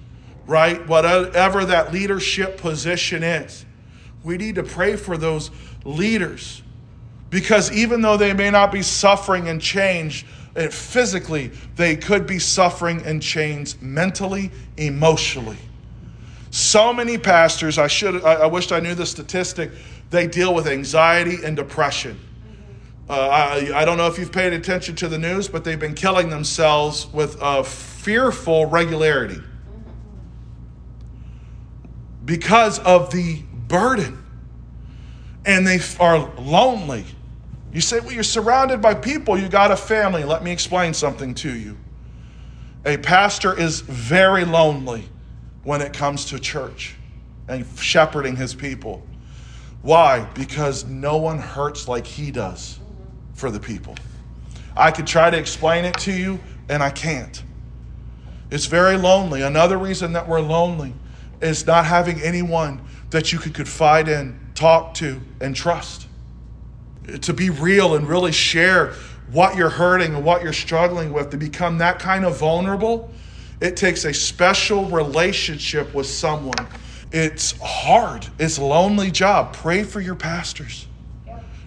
right? 0.46 0.86
Whatever 0.88 1.66
that 1.66 1.94
leadership 1.94 2.58
position 2.58 3.24
is. 3.24 3.66
We 4.24 4.38
need 4.38 4.56
to 4.56 4.64
pray 4.64 4.96
for 4.96 5.18
those 5.18 5.52
leaders 5.84 6.62
because 7.30 7.72
even 7.72 8.02
though 8.02 8.18
they 8.18 8.34
may 8.34 8.52
not 8.52 8.72
be 8.72 8.82
suffering 8.82 9.50
and 9.50 9.62
change 9.62 10.26
eh, 10.56 10.70
physically, 10.70 11.52
they 11.76 11.96
could 11.96 12.28
be 12.28 12.40
suffering 12.40 13.02
and 13.06 13.22
chains 13.22 13.82
mentally, 13.82 14.52
emotionally. 14.78 15.58
So 16.52 16.94
many 16.94 17.18
pastors, 17.18 17.78
I 17.78 17.88
should 17.88 18.24
I, 18.24 18.34
I 18.34 18.46
wished 18.46 18.72
I 18.72 18.80
knew 18.80 18.94
the 18.94 19.06
statistic, 19.06 19.72
they 20.12 20.28
deal 20.28 20.54
with 20.54 20.68
anxiety 20.68 21.44
and 21.44 21.56
depression. 21.56 22.20
Uh, 23.10 23.14
I, 23.14 23.82
I, 23.82 23.84
don't 23.84 23.98
know 23.98 24.08
if 24.08 24.18
you've 24.18 24.32
paid 24.32 24.54
attention 24.54 24.96
to 24.96 25.10
the 25.10 25.18
news, 25.18 25.50
but 25.50 25.66
they've 25.66 25.80
been 25.80 25.94
killing 25.94 26.30
themselves 26.30 27.08
with 27.12 27.36
a 27.42 27.62
fearful 27.62 28.66
regularity 28.68 29.42
because 32.26 32.80
of 32.80 33.12
the 33.12 33.42
burden. 33.68 34.20
And 35.46 35.68
they 35.68 35.80
are 36.00 36.20
lonely. 36.38 37.06
You 37.74 37.82
say, 37.82 38.00
well, 38.00 38.12
you're 38.12 38.24
surrounded 38.24 38.82
by 38.82 38.94
people, 38.94 39.38
you 39.38 39.50
got 39.50 39.72
a 39.72 39.76
family. 39.76 40.24
Let 40.24 40.44
me 40.44 40.52
explain 40.52 40.94
something 40.94 41.34
to 41.36 41.54
you. 41.54 41.78
A 42.86 42.98
pastor 42.98 43.58
is 43.58 43.82
very 43.82 44.46
lonely 44.46 45.10
when 45.64 45.82
it 45.82 45.94
comes 45.94 46.26
to 46.26 46.40
church 46.40 46.96
and 47.48 47.66
shepherding 47.78 48.36
his 48.36 48.54
people. 48.54 49.06
Why? 49.82 50.26
Because 50.34 50.86
no 50.86 51.18
one 51.18 51.40
hurts 51.40 51.88
like 51.88 52.06
he 52.06 52.32
does 52.32 52.80
for 53.34 53.52
the 53.52 53.60
people. 53.60 53.96
I 54.78 54.92
could 54.92 55.08
try 55.08 55.30
to 55.30 55.38
explain 55.38 55.86
it 55.86 55.98
to 56.00 56.14
you, 56.14 56.40
and 56.70 56.82
I 56.82 56.90
can't. 56.90 57.44
It's 58.50 58.66
very 58.66 58.98
lonely. 58.98 59.42
Another 59.42 59.78
reason 59.78 60.14
that 60.14 60.28
we're 60.28 60.42
lonely 60.42 60.94
is 61.44 61.68
not 61.68 61.86
having 61.86 62.22
anyone 62.22 62.82
that 63.10 63.32
you 63.32 63.40
could 63.40 63.54
confide 63.54 64.08
in, 64.08 64.40
talk 64.56 64.94
to, 64.96 65.22
and 65.42 65.56
trust. 65.56 66.08
To 67.22 67.34
be 67.34 67.50
real 67.50 67.96
and 67.96 68.08
really 68.08 68.32
share 68.32 68.94
what 69.32 69.56
you're 69.56 69.70
hurting 69.70 70.16
and 70.16 70.24
what 70.24 70.42
you're 70.44 70.54
struggling 70.54 71.12
with, 71.12 71.30
to 71.32 71.38
become 71.38 71.80
that 71.80 72.00
kind 72.00 72.26
of 72.26 72.38
vulnerable, 72.38 73.12
it 73.60 73.76
takes 73.76 74.06
a 74.06 74.14
special 74.14 74.86
relationship 74.86 75.94
with 75.94 76.06
someone. 76.06 76.68
It's 77.12 77.54
hard, 77.62 78.28
it's 78.40 78.58
a 78.58 78.64
lonely 78.64 79.12
job. 79.12 79.54
Pray 79.54 79.84
for 79.84 80.02
your 80.02 80.16
pastors. 80.16 80.88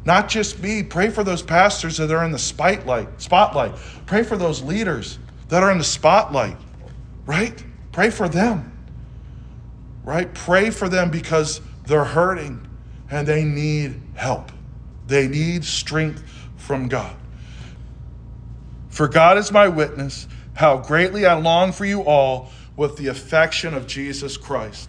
Not 0.05 0.29
just 0.29 0.61
me, 0.63 0.83
pray 0.83 1.11
for 1.11 1.25
those 1.25 1.43
pastors 1.43 1.97
that 1.97 2.11
are 2.13 2.25
in 2.25 2.31
the 2.31 2.39
spotlight, 2.39 3.21
spotlight. 3.21 3.75
Pray 4.07 4.23
for 4.23 4.37
those 4.37 4.63
leaders 4.63 5.19
that 5.49 5.63
are 5.63 5.71
in 5.71 5.79
the 5.79 5.85
spotlight, 5.85 6.57
right? 7.27 7.63
Pray 7.93 8.11
for 8.11 8.29
them. 8.29 8.76
Right? 10.07 10.33
Pray 10.33 10.71
for 10.71 10.89
them 10.89 11.11
because 11.11 11.61
they're 11.85 12.05
hurting 12.05 12.67
and 13.11 13.27
they 13.27 13.45
need 13.45 14.01
help. 14.15 14.53
They 15.07 15.29
need 15.29 15.65
strength 15.65 16.23
from 16.57 16.89
God. 16.89 17.15
For 18.89 19.09
God 19.09 19.37
is 19.37 19.53
my 19.53 19.69
witness, 19.69 20.27
how 20.55 20.79
greatly 20.79 21.27
I 21.27 21.35
long 21.35 21.73
for 21.73 21.85
you 21.85 22.03
all 22.03 22.51
with 22.77 22.97
the 22.97 23.09
affection 23.09 23.75
of 23.75 23.87
Jesus 23.87 24.37
Christ. 24.37 24.89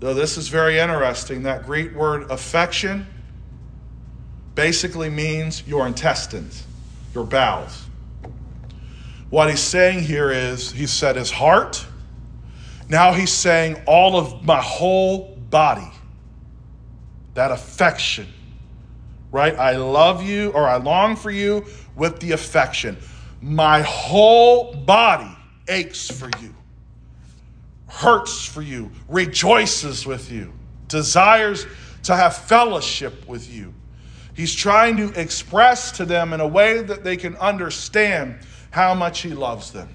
Though 0.00 0.14
this 0.14 0.38
is 0.38 0.48
very 0.48 0.78
interesting, 0.78 1.42
that 1.42 1.66
Greek 1.66 1.94
word 1.94 2.30
affection 2.30 3.06
basically 4.54 5.10
means 5.10 5.66
your 5.66 5.86
intestines, 5.86 6.66
your 7.14 7.24
bowels. 7.24 7.86
What 9.28 9.50
he's 9.50 9.60
saying 9.60 10.00
here 10.00 10.30
is, 10.30 10.72
he 10.72 10.86
said 10.86 11.16
his 11.16 11.30
heart. 11.30 11.86
Now 12.92 13.14
he's 13.14 13.32
saying 13.32 13.82
all 13.86 14.18
of 14.18 14.44
my 14.44 14.60
whole 14.60 15.34
body. 15.48 15.90
That 17.32 17.50
affection, 17.50 18.28
right? 19.30 19.58
I 19.58 19.76
love 19.76 20.22
you 20.22 20.50
or 20.50 20.68
I 20.68 20.76
long 20.76 21.16
for 21.16 21.30
you 21.30 21.64
with 21.96 22.20
the 22.20 22.32
affection. 22.32 22.98
My 23.40 23.80
whole 23.80 24.74
body 24.74 25.34
aches 25.68 26.10
for 26.10 26.28
you, 26.42 26.54
hurts 27.88 28.44
for 28.44 28.60
you, 28.60 28.90
rejoices 29.08 30.04
with 30.04 30.30
you, 30.30 30.52
desires 30.88 31.66
to 32.02 32.14
have 32.14 32.36
fellowship 32.36 33.26
with 33.26 33.50
you. 33.50 33.72
He's 34.34 34.54
trying 34.54 34.98
to 34.98 35.18
express 35.18 35.92
to 35.92 36.04
them 36.04 36.34
in 36.34 36.40
a 36.40 36.46
way 36.46 36.82
that 36.82 37.04
they 37.04 37.16
can 37.16 37.36
understand 37.36 38.40
how 38.70 38.92
much 38.92 39.22
He 39.22 39.30
loves 39.30 39.70
them. 39.70 39.88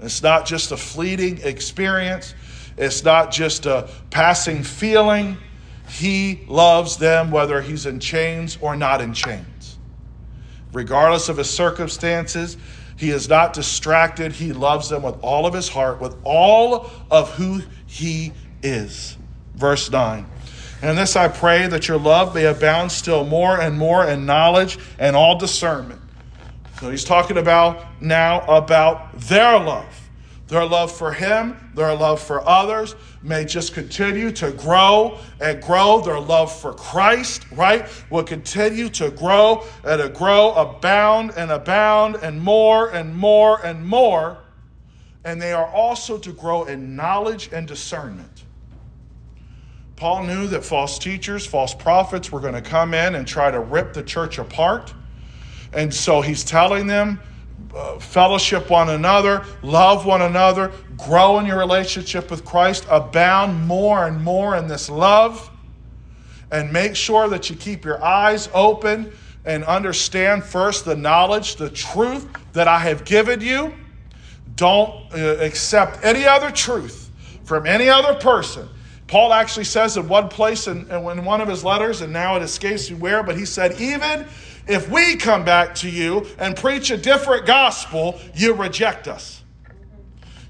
It's 0.00 0.22
not 0.22 0.46
just 0.46 0.72
a 0.72 0.76
fleeting 0.76 1.40
experience, 1.42 2.34
it's 2.76 3.04
not 3.04 3.30
just 3.30 3.66
a 3.66 3.88
passing 4.10 4.62
feeling. 4.62 5.38
He 5.88 6.44
loves 6.48 6.96
them 6.96 7.30
whether 7.30 7.60
he's 7.60 7.86
in 7.86 8.00
chains 8.00 8.58
or 8.60 8.74
not 8.74 9.00
in 9.00 9.12
chains. 9.12 9.78
Regardless 10.72 11.28
of 11.28 11.36
his 11.36 11.48
circumstances, 11.50 12.56
he 12.96 13.10
is 13.10 13.28
not 13.28 13.52
distracted. 13.52 14.32
He 14.32 14.52
loves 14.52 14.88
them 14.88 15.02
with 15.02 15.16
all 15.20 15.46
of 15.46 15.54
his 15.54 15.68
heart, 15.68 16.00
with 16.00 16.16
all 16.24 16.90
of 17.10 17.30
who 17.34 17.62
he 17.86 18.32
is. 18.62 19.16
Verse 19.54 19.90
9. 19.90 20.26
And 20.82 20.98
this 20.98 21.16
I 21.16 21.28
pray 21.28 21.66
that 21.66 21.88
your 21.88 21.98
love 21.98 22.34
may 22.34 22.44
abound 22.44 22.92
still 22.92 23.24
more 23.24 23.60
and 23.60 23.78
more 23.78 24.04
in 24.04 24.26
knowledge 24.26 24.78
and 24.98 25.16
all 25.16 25.38
discernment. 25.38 26.00
So 26.84 26.90
he's 26.90 27.02
talking 27.02 27.38
about 27.38 28.02
now 28.02 28.42
about 28.42 29.18
their 29.18 29.58
love. 29.58 30.10
Their 30.48 30.66
love 30.66 30.92
for 30.92 31.14
him, 31.14 31.56
their 31.74 31.94
love 31.94 32.20
for 32.20 32.46
others 32.46 32.94
may 33.22 33.46
just 33.46 33.72
continue 33.72 34.30
to 34.32 34.50
grow 34.50 35.18
and 35.40 35.62
grow. 35.62 36.02
Their 36.02 36.20
love 36.20 36.54
for 36.54 36.74
Christ, 36.74 37.46
right, 37.52 37.88
will 38.10 38.22
continue 38.22 38.90
to 38.90 39.10
grow 39.12 39.64
and 39.82 40.02
to 40.02 40.10
grow, 40.10 40.52
abound 40.52 41.32
and 41.38 41.50
abound, 41.50 42.16
and 42.16 42.38
more 42.38 42.90
and 42.90 43.16
more 43.16 43.64
and 43.64 43.82
more. 43.82 44.36
And 45.24 45.40
they 45.40 45.54
are 45.54 45.68
also 45.68 46.18
to 46.18 46.32
grow 46.34 46.64
in 46.64 46.94
knowledge 46.94 47.48
and 47.50 47.66
discernment. 47.66 48.44
Paul 49.96 50.24
knew 50.24 50.48
that 50.48 50.62
false 50.66 50.98
teachers, 50.98 51.46
false 51.46 51.72
prophets 51.74 52.30
were 52.30 52.40
going 52.40 52.52
to 52.52 52.60
come 52.60 52.92
in 52.92 53.14
and 53.14 53.26
try 53.26 53.50
to 53.50 53.60
rip 53.60 53.94
the 53.94 54.02
church 54.02 54.36
apart. 54.36 54.92
And 55.74 55.92
so 55.92 56.20
he's 56.20 56.44
telling 56.44 56.86
them, 56.86 57.20
uh, 57.74 57.98
fellowship 57.98 58.70
one 58.70 58.90
another, 58.90 59.44
love 59.62 60.06
one 60.06 60.22
another, 60.22 60.72
grow 60.96 61.38
in 61.40 61.46
your 61.46 61.58
relationship 61.58 62.30
with 62.30 62.44
Christ, 62.44 62.86
abound 62.88 63.66
more 63.66 64.06
and 64.06 64.22
more 64.22 64.56
in 64.56 64.68
this 64.68 64.88
love, 64.88 65.50
and 66.52 66.72
make 66.72 66.94
sure 66.94 67.28
that 67.28 67.50
you 67.50 67.56
keep 67.56 67.84
your 67.84 68.02
eyes 68.02 68.48
open 68.54 69.12
and 69.44 69.64
understand 69.64 70.44
first 70.44 70.84
the 70.84 70.94
knowledge, 70.94 71.56
the 71.56 71.68
truth 71.68 72.28
that 72.52 72.68
I 72.68 72.78
have 72.78 73.04
given 73.04 73.40
you. 73.40 73.74
Don't 74.54 75.12
uh, 75.12 75.16
accept 75.40 76.04
any 76.04 76.24
other 76.24 76.50
truth 76.52 77.10
from 77.42 77.66
any 77.66 77.88
other 77.88 78.14
person 78.14 78.68
Paul 79.06 79.32
actually 79.32 79.64
says 79.64 79.96
in 79.96 80.08
one 80.08 80.28
place 80.28 80.66
in, 80.66 80.90
in 80.90 81.24
one 81.24 81.40
of 81.40 81.48
his 81.48 81.62
letters, 81.62 82.00
and 82.00 82.12
now 82.12 82.36
it 82.36 82.42
escapes 82.42 82.90
me 82.90 82.96
where, 82.96 83.22
but 83.22 83.36
he 83.36 83.44
said, 83.44 83.80
Even 83.80 84.26
if 84.66 84.88
we 84.88 85.16
come 85.16 85.44
back 85.44 85.74
to 85.76 85.90
you 85.90 86.26
and 86.38 86.56
preach 86.56 86.90
a 86.90 86.96
different 86.96 87.46
gospel, 87.46 88.20
you 88.34 88.54
reject 88.54 89.08
us. 89.08 89.42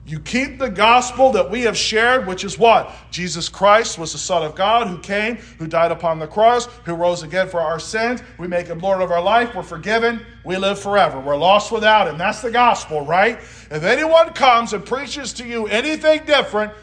You 0.06 0.20
keep 0.20 0.58
the 0.58 0.68
gospel 0.68 1.32
that 1.32 1.50
we 1.50 1.62
have 1.62 1.78
shared, 1.78 2.26
which 2.26 2.44
is 2.44 2.58
what? 2.58 2.94
Jesus 3.10 3.48
Christ 3.48 3.98
was 3.98 4.12
the 4.12 4.18
Son 4.18 4.42
of 4.42 4.54
God 4.54 4.86
who 4.86 4.98
came, 4.98 5.36
who 5.36 5.66
died 5.66 5.92
upon 5.92 6.18
the 6.18 6.26
cross, 6.26 6.66
who 6.84 6.92
rose 6.92 7.22
again 7.22 7.48
for 7.48 7.58
our 7.58 7.80
sins. 7.80 8.22
We 8.38 8.46
make 8.46 8.66
him 8.66 8.80
Lord 8.80 9.00
of 9.00 9.10
our 9.10 9.22
life. 9.22 9.54
We're 9.54 9.62
forgiven. 9.62 10.24
We 10.44 10.58
live 10.58 10.78
forever. 10.78 11.18
We're 11.20 11.38
lost 11.38 11.72
without 11.72 12.06
him. 12.06 12.18
That's 12.18 12.42
the 12.42 12.50
gospel, 12.50 13.00
right? 13.00 13.38
If 13.70 13.82
anyone 13.82 14.34
comes 14.34 14.74
and 14.74 14.84
preaches 14.84 15.32
to 15.34 15.46
you 15.46 15.68
anything 15.68 16.26
different, 16.26 16.74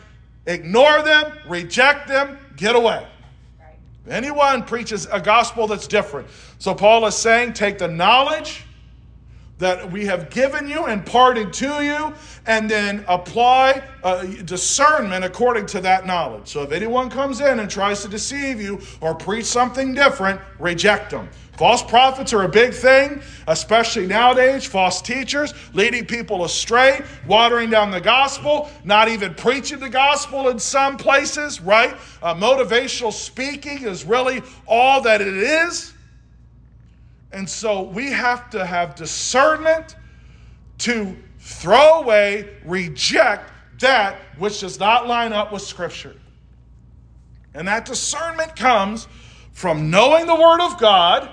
Ignore 0.46 1.04
them, 1.04 1.34
reject 1.48 2.08
them, 2.08 2.38
get 2.56 2.76
away. 2.76 3.06
Anyone 4.10 4.64
preaches 4.64 5.08
a 5.12 5.20
gospel 5.22 5.68
that's 5.68 5.88
different. 5.88 6.28
So 6.58 6.74
Paul 6.74 7.06
is 7.06 7.16
saying 7.16 7.54
take 7.54 7.78
the 7.78 7.88
knowledge 7.88 8.66
that 9.62 9.92
we 9.92 10.06
have 10.08 10.30
given 10.32 10.68
you, 10.68 10.88
imparted 10.88 11.54
to 11.54 11.84
you, 11.84 12.14
and 12.48 12.70
then 12.70 13.06
apply 13.08 13.84
uh, 14.04 14.24
discernment 14.44 15.24
according 15.24 15.68
to 15.68 15.80
that 15.80 16.08
knowledge. 16.08 16.48
So 16.48 16.64
if 16.64 16.72
anyone 16.72 17.12
comes 17.12 17.42
in 17.42 17.60
and 17.60 17.70
tries 17.70 18.02
to 18.02 18.10
deceive 18.10 18.60
you 18.60 18.82
or 19.02 19.14
preach 19.14 19.46
something 19.46 19.94
different, 19.94 20.42
reject 20.58 21.12
them. 21.12 21.30
False 21.58 21.84
prophets 21.84 22.34
are 22.34 22.42
a 22.42 22.50
big 22.50 22.74
thing, 22.74 23.22
especially 23.48 24.08
nowadays. 24.08 24.66
False 24.66 25.00
teachers 25.00 25.54
leading 25.74 26.08
people 26.08 26.44
astray, 26.44 27.04
watering 27.28 27.70
down 27.70 27.92
the 27.92 28.02
gospel, 28.02 28.68
not 28.84 29.10
even 29.10 29.36
preaching 29.36 29.80
the 29.80 29.90
gospel 29.90 30.50
in 30.50 30.58
some 30.58 30.98
places, 30.98 31.62
right? 31.62 31.96
Uh, 32.24 32.34
motivational 32.34 33.14
speaking 33.14 33.84
is 33.84 34.06
really 34.06 34.42
all 34.66 35.02
that 35.02 35.22
it 35.22 35.28
is. 35.38 35.91
And 37.34 37.50
so 37.50 37.84
we 37.84 38.12
have 38.12 38.50
to 38.52 38.66
have 38.66 38.96
discernment 38.96 39.96
to 40.80 41.16
throw 41.40 42.02
away, 42.02 42.50
reject 42.66 43.52
that 43.80 44.18
which 44.38 44.60
does 44.60 44.80
not 44.80 45.08
line 45.08 45.34
up 45.34 45.52
with 45.52 45.62
Scripture. 45.62 46.16
And 47.54 47.68
that 47.68 47.86
discernment 47.86 48.56
comes 48.56 49.08
from 49.52 49.90
knowing 49.90 50.26
the 50.26 50.36
Word 50.36 50.62
of 50.62 50.80
God 50.80 51.30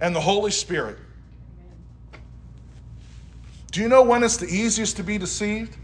and 0.00 0.14
the 0.14 0.20
Holy 0.20 0.50
Spirit. 0.50 0.98
Do 3.70 3.80
you 3.80 3.88
know 3.88 4.02
when 4.02 4.22
it's 4.22 4.36
the 4.36 4.46
easiest 4.46 4.96
to 4.98 5.02
be 5.02 5.18
deceived? 5.18 5.76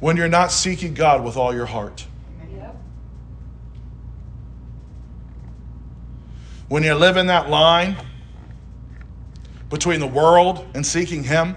When 0.00 0.16
you're 0.16 0.28
not 0.28 0.52
seeking 0.52 0.94
God 0.94 1.24
with 1.24 1.36
all 1.36 1.54
your 1.54 1.66
heart. 1.66 2.06
When 6.72 6.82
you're 6.82 6.94
living 6.94 7.26
that 7.26 7.50
line 7.50 7.98
between 9.68 10.00
the 10.00 10.06
world 10.06 10.66
and 10.74 10.86
seeking 10.86 11.22
Him, 11.22 11.54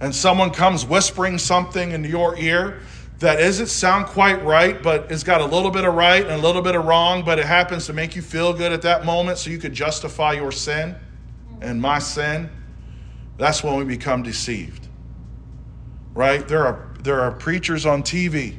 and 0.00 0.12
someone 0.12 0.50
comes 0.50 0.84
whispering 0.84 1.38
something 1.38 1.92
into 1.92 2.08
your 2.08 2.36
ear 2.36 2.80
that 3.20 3.36
doesn't 3.36 3.68
sound 3.68 4.06
quite 4.06 4.44
right, 4.44 4.82
but 4.82 5.12
it's 5.12 5.22
got 5.22 5.40
a 5.40 5.44
little 5.44 5.70
bit 5.70 5.84
of 5.84 5.94
right 5.94 6.20
and 6.20 6.32
a 6.32 6.38
little 6.38 6.62
bit 6.62 6.74
of 6.74 6.84
wrong, 6.84 7.24
but 7.24 7.38
it 7.38 7.44
happens 7.44 7.86
to 7.86 7.92
make 7.92 8.16
you 8.16 8.22
feel 8.22 8.52
good 8.52 8.72
at 8.72 8.82
that 8.82 9.04
moment 9.04 9.38
so 9.38 9.50
you 9.50 9.58
could 9.58 9.72
justify 9.72 10.32
your 10.32 10.50
sin 10.50 10.96
and 11.60 11.80
my 11.80 12.00
sin, 12.00 12.50
that's 13.38 13.62
when 13.62 13.76
we 13.76 13.84
become 13.84 14.24
deceived. 14.24 14.88
Right? 16.12 16.48
There 16.48 16.66
are 16.66 16.88
there 17.04 17.20
are 17.20 17.30
preachers 17.30 17.86
on 17.86 18.02
TV 18.02 18.58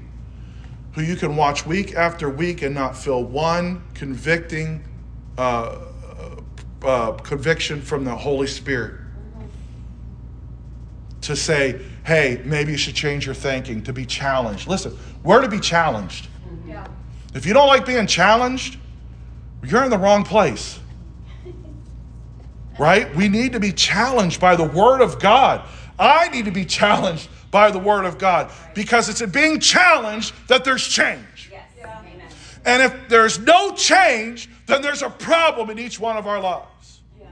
who 0.93 1.01
you 1.01 1.17
can 1.17 1.35
watch 1.35 1.65
week 1.65 1.95
after 1.95 2.29
week 2.29 2.61
and 2.61 2.73
not 2.73 2.95
feel 2.95 3.21
one 3.21 3.83
convicting 3.93 4.85
uh, 5.41 5.75
uh, 6.83 7.11
conviction 7.13 7.81
from 7.81 8.05
the 8.05 8.15
Holy 8.15 8.45
Spirit 8.45 8.93
to 11.21 11.35
say, 11.35 11.81
hey, 12.03 12.41
maybe 12.45 12.71
you 12.71 12.77
should 12.77 12.95
change 12.95 13.25
your 13.25 13.33
thinking, 13.33 13.83
to 13.83 13.93
be 13.93 14.05
challenged. 14.05 14.67
Listen, 14.67 14.97
we're 15.23 15.41
to 15.41 15.47
be 15.47 15.59
challenged. 15.59 16.27
Yeah. 16.67 16.87
If 17.33 17.45
you 17.45 17.53
don't 17.53 17.67
like 17.67 17.85
being 17.85 18.07
challenged, 18.07 18.77
you're 19.63 19.83
in 19.83 19.89
the 19.89 19.97
wrong 19.97 20.23
place. 20.23 20.79
Right? 22.79 23.13
We 23.15 23.27
need 23.27 23.51
to 23.51 23.59
be 23.59 23.73
challenged 23.73 24.39
by 24.39 24.55
the 24.55 24.63
Word 24.63 25.01
of 25.01 25.19
God. 25.19 25.67
I 25.99 26.29
need 26.29 26.45
to 26.45 26.51
be 26.51 26.65
challenged 26.65 27.29
by 27.51 27.69
the 27.69 27.77
Word 27.77 28.05
of 28.05 28.17
God 28.17 28.49
because 28.73 29.09
it's 29.09 29.21
in 29.21 29.29
being 29.29 29.59
challenged 29.59 30.33
that 30.47 30.63
there's 30.63 30.87
change. 30.87 31.49
Yes. 31.51 31.65
Yeah. 31.77 32.01
And 32.65 32.81
if 32.81 33.09
there's 33.09 33.37
no 33.39 33.75
change, 33.75 34.49
then 34.71 34.81
there's 34.81 35.01
a 35.01 35.09
problem 35.09 35.69
in 35.69 35.77
each 35.77 35.99
one 35.99 36.15
of 36.15 36.27
our 36.27 36.39
lives. 36.39 37.01
Yeah. 37.19 37.27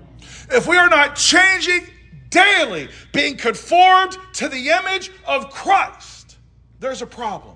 If 0.51 0.67
we 0.67 0.77
are 0.77 0.89
not 0.89 1.15
changing 1.15 1.87
daily, 2.29 2.89
being 3.13 3.37
conformed 3.37 4.17
to 4.33 4.49
the 4.49 4.69
image 4.69 5.09
of 5.25 5.49
Christ, 5.49 6.37
there's 6.79 7.01
a 7.01 7.07
problem. 7.07 7.55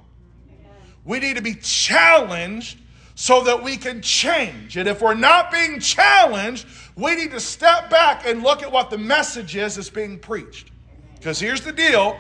We 1.06 1.20
need 1.20 1.36
to 1.36 1.42
be 1.42 1.56
challenged 1.56 2.80
so 3.16 3.44
that 3.44 3.62
we 3.62 3.76
can 3.76 4.02
change. 4.02 4.78
And 4.78 4.88
if 4.88 5.02
we're 5.02 5.14
not 5.14 5.52
being 5.52 5.80
challenged, 5.80 6.66
we 6.96 7.16
need 7.16 7.32
to 7.32 7.40
step 7.40 7.90
back 7.90 8.26
and 8.26 8.42
look 8.42 8.64
at 8.64 8.72
what 8.72 8.90
the 8.90 8.98
message 8.98 9.56
is 9.56 9.76
that's 9.76 9.90
being 9.90 10.18
preached. 10.18 10.72
Because 11.16 11.40
here's 11.40 11.62
the 11.62 11.74
deal 11.74 12.18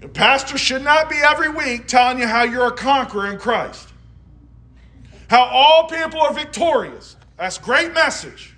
your 0.00 0.08
pastor 0.08 0.58
should 0.58 0.82
not 0.82 1.08
be 1.08 1.16
every 1.16 1.48
week 1.48 1.86
telling 1.86 2.18
you 2.18 2.26
how 2.26 2.42
you're 2.44 2.66
a 2.66 2.72
conqueror 2.72 3.30
in 3.30 3.38
Christ, 3.38 3.88
how 5.34 5.46
all 5.46 5.88
people 5.88 6.20
are 6.20 6.32
victorious. 6.32 7.16
That's 7.36 7.58
great 7.58 7.92
message. 7.92 8.54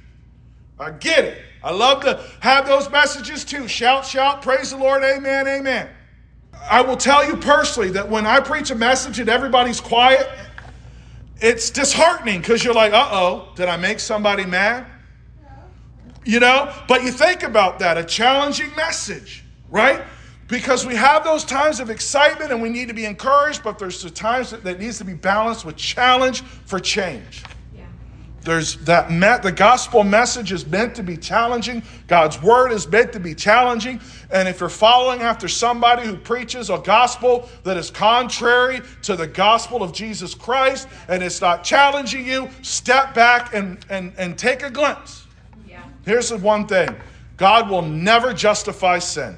I 0.79 0.91
get 0.91 1.25
it. 1.25 1.43
I 1.65 1.71
love 1.71 2.03
to 2.03 2.23
have 2.41 2.67
those 2.67 2.91
messages 2.91 3.47
too. 3.47 3.67
Shout, 3.67 4.05
shout, 4.05 4.43
praise 4.43 4.73
the 4.73 4.77
Lord, 4.77 5.03
amen, 5.03 5.49
amen. 5.49 5.89
I 6.69 6.83
will 6.83 6.99
tell 6.99 7.27
you 7.27 7.39
personally 7.39 7.93
that 7.93 8.11
when 8.11 8.27
I 8.27 8.41
preach 8.41 8.71
a 8.71 8.75
message 8.75 9.19
and 9.19 9.31
everybody's 9.31 9.81
quiet, 9.81 10.29
it's 11.41 11.71
disheartening 11.71 12.43
because 12.43 12.62
you're 12.62 12.75
like, 12.75 12.93
uh 12.93 13.09
oh, 13.11 13.49
did 13.55 13.71
I 13.71 13.79
make 13.79 13.99
somebody 13.99 14.45
mad? 14.45 14.87
You 16.27 16.41
know, 16.41 16.75
but 16.89 17.05
you 17.05 17.11
think 17.11 17.43
about 17.43 17.79
that 17.79 17.97
a 17.97 18.05
challenging 18.05 18.75
message, 18.77 19.45
right? 19.71 20.03
Because 20.49 20.87
we 20.87 20.95
have 20.95 21.25
those 21.25 21.45
times 21.45 21.81
of 21.81 21.91
excitement 21.91 22.53
and 22.53 22.63
we 22.63 22.69
need 22.69 22.89
to 22.89 22.95
be 22.95 23.05
encouraged, 23.05 23.65
but 23.65 23.79
there's 23.79 24.03
the 24.03 24.11
times 24.11 24.51
that, 24.51 24.63
that 24.63 24.79
needs 24.79 24.99
to 24.99 25.05
be 25.05 25.15
balanced 25.15 25.65
with 25.65 25.77
challenge 25.77 26.43
for 26.43 26.79
change. 26.79 27.43
There's 28.47 28.77
that 28.85 29.11
met, 29.11 29.43
the 29.43 29.51
gospel 29.51 30.05
message 30.05 30.53
is 30.53 30.65
meant 30.69 30.95
to 30.95 31.03
be 31.03 31.17
challenging. 31.17 31.83
God's 32.07 32.41
word 32.41 32.71
is 32.71 32.87
meant 32.87 33.13
to 33.15 33.19
be 33.19 33.35
challenging. 33.35 34.01
And 34.31 34.47
if 34.47 34.61
you're 34.61 34.69
following 34.69 35.21
after 35.21 35.49
somebody 35.49 36.07
who 36.07 36.17
preaches 36.17 36.71
a 36.71 36.79
gospel 36.79 37.49
that 37.65 37.77
is 37.77 37.91
contrary 37.91 38.83
to 39.03 39.17
the 39.17 39.27
gospel 39.27 39.83
of 39.83 39.93
Jesus 39.93 40.33
Christ 40.33 40.87
and 41.09 41.25
it's 41.25 41.41
not 41.41 41.65
challenging 41.65 42.25
you, 42.25 42.49
step 42.63 43.15
back 43.15 43.53
and, 43.53 43.85
and, 43.91 44.13
and 44.17 44.39
take 44.39 44.63
a 44.63 44.71
glimpse. 44.71 45.27
Yeah. 45.69 45.83
Here's 46.05 46.29
the 46.29 46.39
one 46.39 46.69
thing 46.69 46.95
God 47.37 47.69
will 47.69 47.83
never 47.83 48.33
justify 48.33 49.01
sin. 49.01 49.37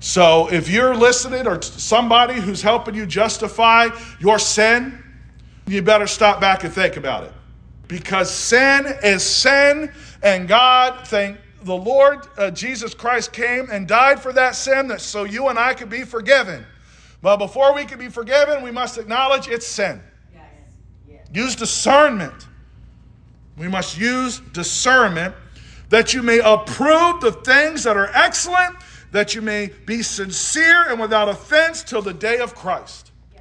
So 0.00 0.50
if 0.50 0.68
you're 0.68 0.94
listening 0.94 1.46
or 1.46 1.60
somebody 1.62 2.34
who's 2.34 2.62
helping 2.62 2.94
you 2.94 3.06
justify 3.06 3.88
your 4.18 4.38
sin, 4.38 5.04
you 5.66 5.82
better 5.82 6.06
stop 6.06 6.40
back 6.40 6.64
and 6.64 6.72
think 6.72 6.96
about 6.96 7.24
it 7.24 7.32
because 7.86 8.30
sin 8.30 8.86
is 9.02 9.22
sin, 9.22 9.92
and 10.22 10.46
God, 10.46 11.06
thank 11.08 11.38
the 11.62 11.74
Lord 11.74 12.20
uh, 12.38 12.50
Jesus 12.50 12.94
Christ 12.94 13.32
came 13.32 13.68
and 13.70 13.86
died 13.86 14.20
for 14.20 14.32
that 14.32 14.54
sin 14.54 14.88
that 14.88 15.00
so 15.00 15.24
you 15.24 15.48
and 15.48 15.58
I 15.58 15.74
could 15.74 15.90
be 15.90 16.04
forgiven. 16.04 16.64
But 17.20 17.36
before 17.36 17.74
we 17.74 17.84
can 17.84 17.98
be 17.98 18.08
forgiven, 18.08 18.62
we 18.62 18.70
must 18.70 18.96
acknowledge 18.96 19.48
it's 19.48 19.66
sin. 19.66 20.00
Yes. 20.32 20.44
Yes. 21.06 21.28
Use 21.34 21.56
discernment. 21.56 22.46
We 23.58 23.68
must 23.68 23.98
use 23.98 24.40
discernment 24.52 25.34
that 25.90 26.14
you 26.14 26.22
may 26.22 26.38
approve 26.38 27.20
the 27.20 27.32
things 27.44 27.82
that 27.82 27.96
are 27.96 28.10
excellent, 28.14 28.76
that 29.12 29.34
you 29.34 29.42
may 29.42 29.70
be 29.86 30.02
sincere 30.02 30.88
and 30.88 31.00
without 31.00 31.28
offense 31.28 31.82
till 31.82 32.02
the 32.02 32.14
day 32.14 32.38
of 32.38 32.54
Christ. 32.54 33.10
Yeah. 33.34 33.40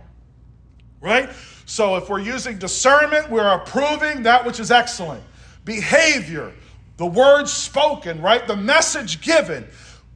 Right? 1.02 1.30
So 1.66 1.96
if 1.96 2.10
we're 2.10 2.20
using 2.20 2.58
discernment, 2.58 3.30
we're 3.30 3.54
approving 3.54 4.24
that 4.24 4.46
which 4.46 4.60
is 4.60 4.72
excellent. 4.72 5.24
Behavior, 5.66 6.52
the 6.98 7.06
words 7.06 7.54
spoken, 7.54 8.22
right? 8.22 8.48
The 8.48 8.56
message 8.56 9.22
given. 9.22 9.68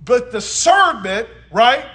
But 0.03 0.31
discernment, 0.31 1.29
right? 1.51 1.85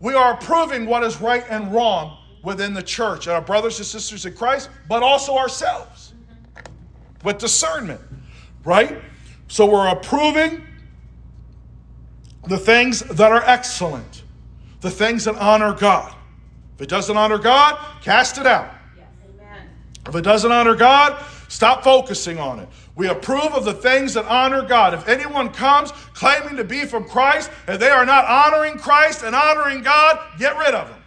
We 0.00 0.14
are 0.14 0.34
approving 0.34 0.86
what 0.86 1.02
is 1.02 1.20
right 1.20 1.44
and 1.50 1.72
wrong 1.72 2.18
within 2.42 2.74
the 2.74 2.82
church, 2.82 3.26
and 3.26 3.34
our 3.34 3.42
brothers 3.42 3.78
and 3.78 3.86
sisters 3.86 4.24
in 4.24 4.34
Christ, 4.34 4.70
but 4.88 5.02
also 5.02 5.36
ourselves 5.36 6.12
mm-hmm. 6.54 7.26
with 7.26 7.38
discernment, 7.38 8.00
right? 8.64 9.02
So 9.48 9.66
we're 9.66 9.88
approving 9.88 10.62
the 12.46 12.58
things 12.58 13.00
that 13.00 13.32
are 13.32 13.42
excellent, 13.44 14.22
the 14.80 14.90
things 14.90 15.24
that 15.24 15.36
honor 15.36 15.74
God. 15.74 16.14
If 16.76 16.82
it 16.82 16.88
doesn't 16.88 17.16
honor 17.16 17.38
God, 17.38 17.78
cast 18.02 18.38
it 18.38 18.46
out. 18.46 18.70
If 20.06 20.14
it 20.14 20.22
doesn't 20.22 20.52
honor 20.52 20.76
God, 20.76 21.20
stop 21.48 21.82
focusing 21.82 22.38
on 22.38 22.60
it. 22.60 22.68
We 22.94 23.08
approve 23.08 23.52
of 23.52 23.64
the 23.64 23.74
things 23.74 24.14
that 24.14 24.24
honor 24.26 24.62
God. 24.62 24.94
If 24.94 25.08
anyone 25.08 25.50
comes 25.50 25.90
claiming 26.14 26.56
to 26.56 26.64
be 26.64 26.84
from 26.84 27.04
Christ 27.04 27.50
and 27.66 27.80
they 27.80 27.90
are 27.90 28.06
not 28.06 28.24
honoring 28.24 28.78
Christ 28.78 29.22
and 29.22 29.34
honoring 29.34 29.82
God, 29.82 30.18
get 30.38 30.56
rid 30.58 30.74
of 30.74 30.88
them. 30.88 31.02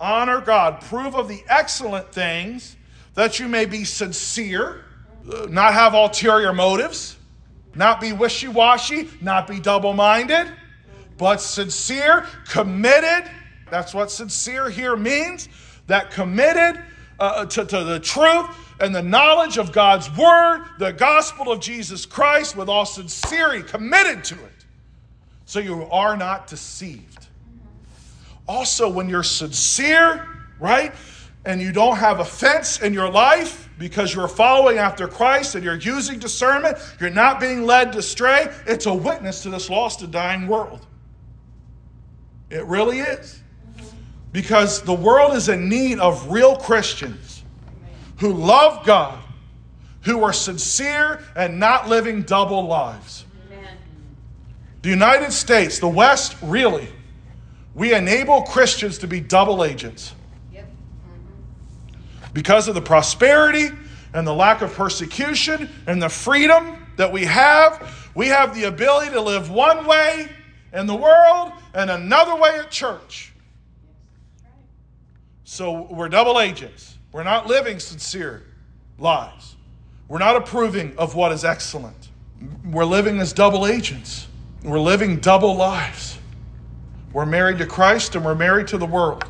Honor 0.00 0.40
God. 0.40 0.80
Prove 0.82 1.14
of 1.14 1.28
the 1.28 1.42
excellent 1.48 2.12
things 2.12 2.76
that 3.14 3.38
you 3.38 3.48
may 3.48 3.66
be 3.66 3.84
sincere, 3.84 4.84
uh, 5.32 5.46
not 5.50 5.74
have 5.74 5.94
ulterior 5.94 6.52
motives, 6.52 7.16
not 7.74 8.00
be 8.00 8.12
wishy 8.12 8.48
washy, 8.48 9.08
not 9.20 9.46
be 9.46 9.60
double 9.60 9.92
minded, 9.92 10.48
but 11.18 11.40
sincere, 11.40 12.26
committed. 12.48 13.30
That's 13.70 13.92
what 13.92 14.10
sincere 14.10 14.70
here 14.70 14.96
means. 14.96 15.48
That 15.88 16.10
committed 16.10 16.82
uh, 17.18 17.46
to, 17.46 17.64
to 17.64 17.84
the 17.84 18.00
truth 18.00 18.46
and 18.80 18.94
the 18.94 19.02
knowledge 19.02 19.58
of 19.58 19.72
God's 19.72 20.08
word, 20.16 20.64
the 20.78 20.92
gospel 20.92 21.50
of 21.50 21.60
Jesus 21.60 22.06
Christ, 22.06 22.56
with 22.56 22.68
all 22.68 22.86
sincerity, 22.86 23.62
committed 23.62 24.22
to 24.24 24.34
it, 24.34 24.64
so 25.44 25.58
you 25.58 25.84
are 25.90 26.16
not 26.16 26.46
deceived. 26.46 27.26
Also, 28.46 28.88
when 28.88 29.08
you're 29.08 29.22
sincere, 29.22 30.26
right, 30.60 30.94
and 31.44 31.60
you 31.60 31.72
don't 31.72 31.96
have 31.96 32.20
offense 32.20 32.80
in 32.80 32.92
your 32.92 33.10
life 33.10 33.68
because 33.78 34.14
you're 34.14 34.28
following 34.28 34.78
after 34.78 35.08
Christ 35.08 35.54
and 35.54 35.64
you're 35.64 35.76
using 35.76 36.18
discernment, 36.18 36.78
you're 37.00 37.10
not 37.10 37.40
being 37.40 37.64
led 37.64 37.94
astray, 37.96 38.52
it's 38.66 38.86
a 38.86 38.94
witness 38.94 39.42
to 39.42 39.50
this 39.50 39.70
lost 39.70 40.02
and 40.02 40.12
dying 40.12 40.46
world. 40.46 40.86
It 42.50 42.64
really 42.64 43.00
is. 43.00 43.42
Because 44.32 44.82
the 44.82 44.94
world 44.94 45.34
is 45.34 45.48
in 45.48 45.68
need 45.68 45.98
of 45.98 46.30
real 46.30 46.56
Christians 46.56 47.42
who 48.18 48.32
love 48.32 48.84
God, 48.84 49.18
who 50.02 50.22
are 50.22 50.32
sincere 50.32 51.20
and 51.34 51.58
not 51.58 51.88
living 51.88 52.22
double 52.22 52.66
lives. 52.66 53.24
The 54.82 54.90
United 54.90 55.32
States, 55.32 55.78
the 55.78 55.88
West, 55.88 56.36
really, 56.42 56.88
we 57.74 57.94
enable 57.94 58.42
Christians 58.42 58.98
to 58.98 59.06
be 59.06 59.20
double 59.20 59.64
agents. 59.64 60.14
Because 62.32 62.68
of 62.68 62.74
the 62.74 62.82
prosperity 62.82 63.70
and 64.12 64.26
the 64.26 64.34
lack 64.34 64.62
of 64.62 64.72
persecution 64.74 65.68
and 65.86 66.00
the 66.00 66.08
freedom 66.08 66.86
that 66.96 67.10
we 67.10 67.24
have, 67.24 68.10
we 68.14 68.28
have 68.28 68.54
the 68.54 68.64
ability 68.64 69.10
to 69.10 69.20
live 69.20 69.50
one 69.50 69.86
way 69.86 70.28
in 70.72 70.86
the 70.86 70.94
world 70.94 71.52
and 71.74 71.90
another 71.90 72.36
way 72.36 72.58
at 72.58 72.70
church. 72.70 73.32
So 75.44 75.82
we're 75.90 76.08
double 76.08 76.40
agents. 76.40 76.98
We're 77.12 77.22
not 77.22 77.46
living 77.46 77.80
sincere 77.80 78.44
lives. 78.98 79.56
We're 80.08 80.18
not 80.18 80.36
approving 80.36 80.96
of 80.98 81.14
what 81.14 81.32
is 81.32 81.44
excellent. 81.44 82.08
We're 82.64 82.84
living 82.84 83.18
as 83.18 83.32
double 83.32 83.66
agents. 83.66 84.28
We're 84.62 84.80
living 84.80 85.20
double 85.20 85.54
lives. 85.56 86.18
We're 87.12 87.26
married 87.26 87.58
to 87.58 87.66
Christ 87.66 88.14
and 88.14 88.24
we're 88.24 88.34
married 88.34 88.68
to 88.68 88.78
the 88.78 88.86
world. 88.86 89.24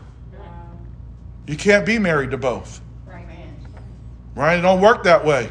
You 1.46 1.56
can't 1.56 1.86
be 1.86 1.98
married 1.98 2.32
to 2.32 2.36
both. 2.36 2.80
Right? 4.34 4.58
It 4.58 4.62
don't 4.62 4.80
work 4.80 5.04
that 5.04 5.24
way. 5.24 5.50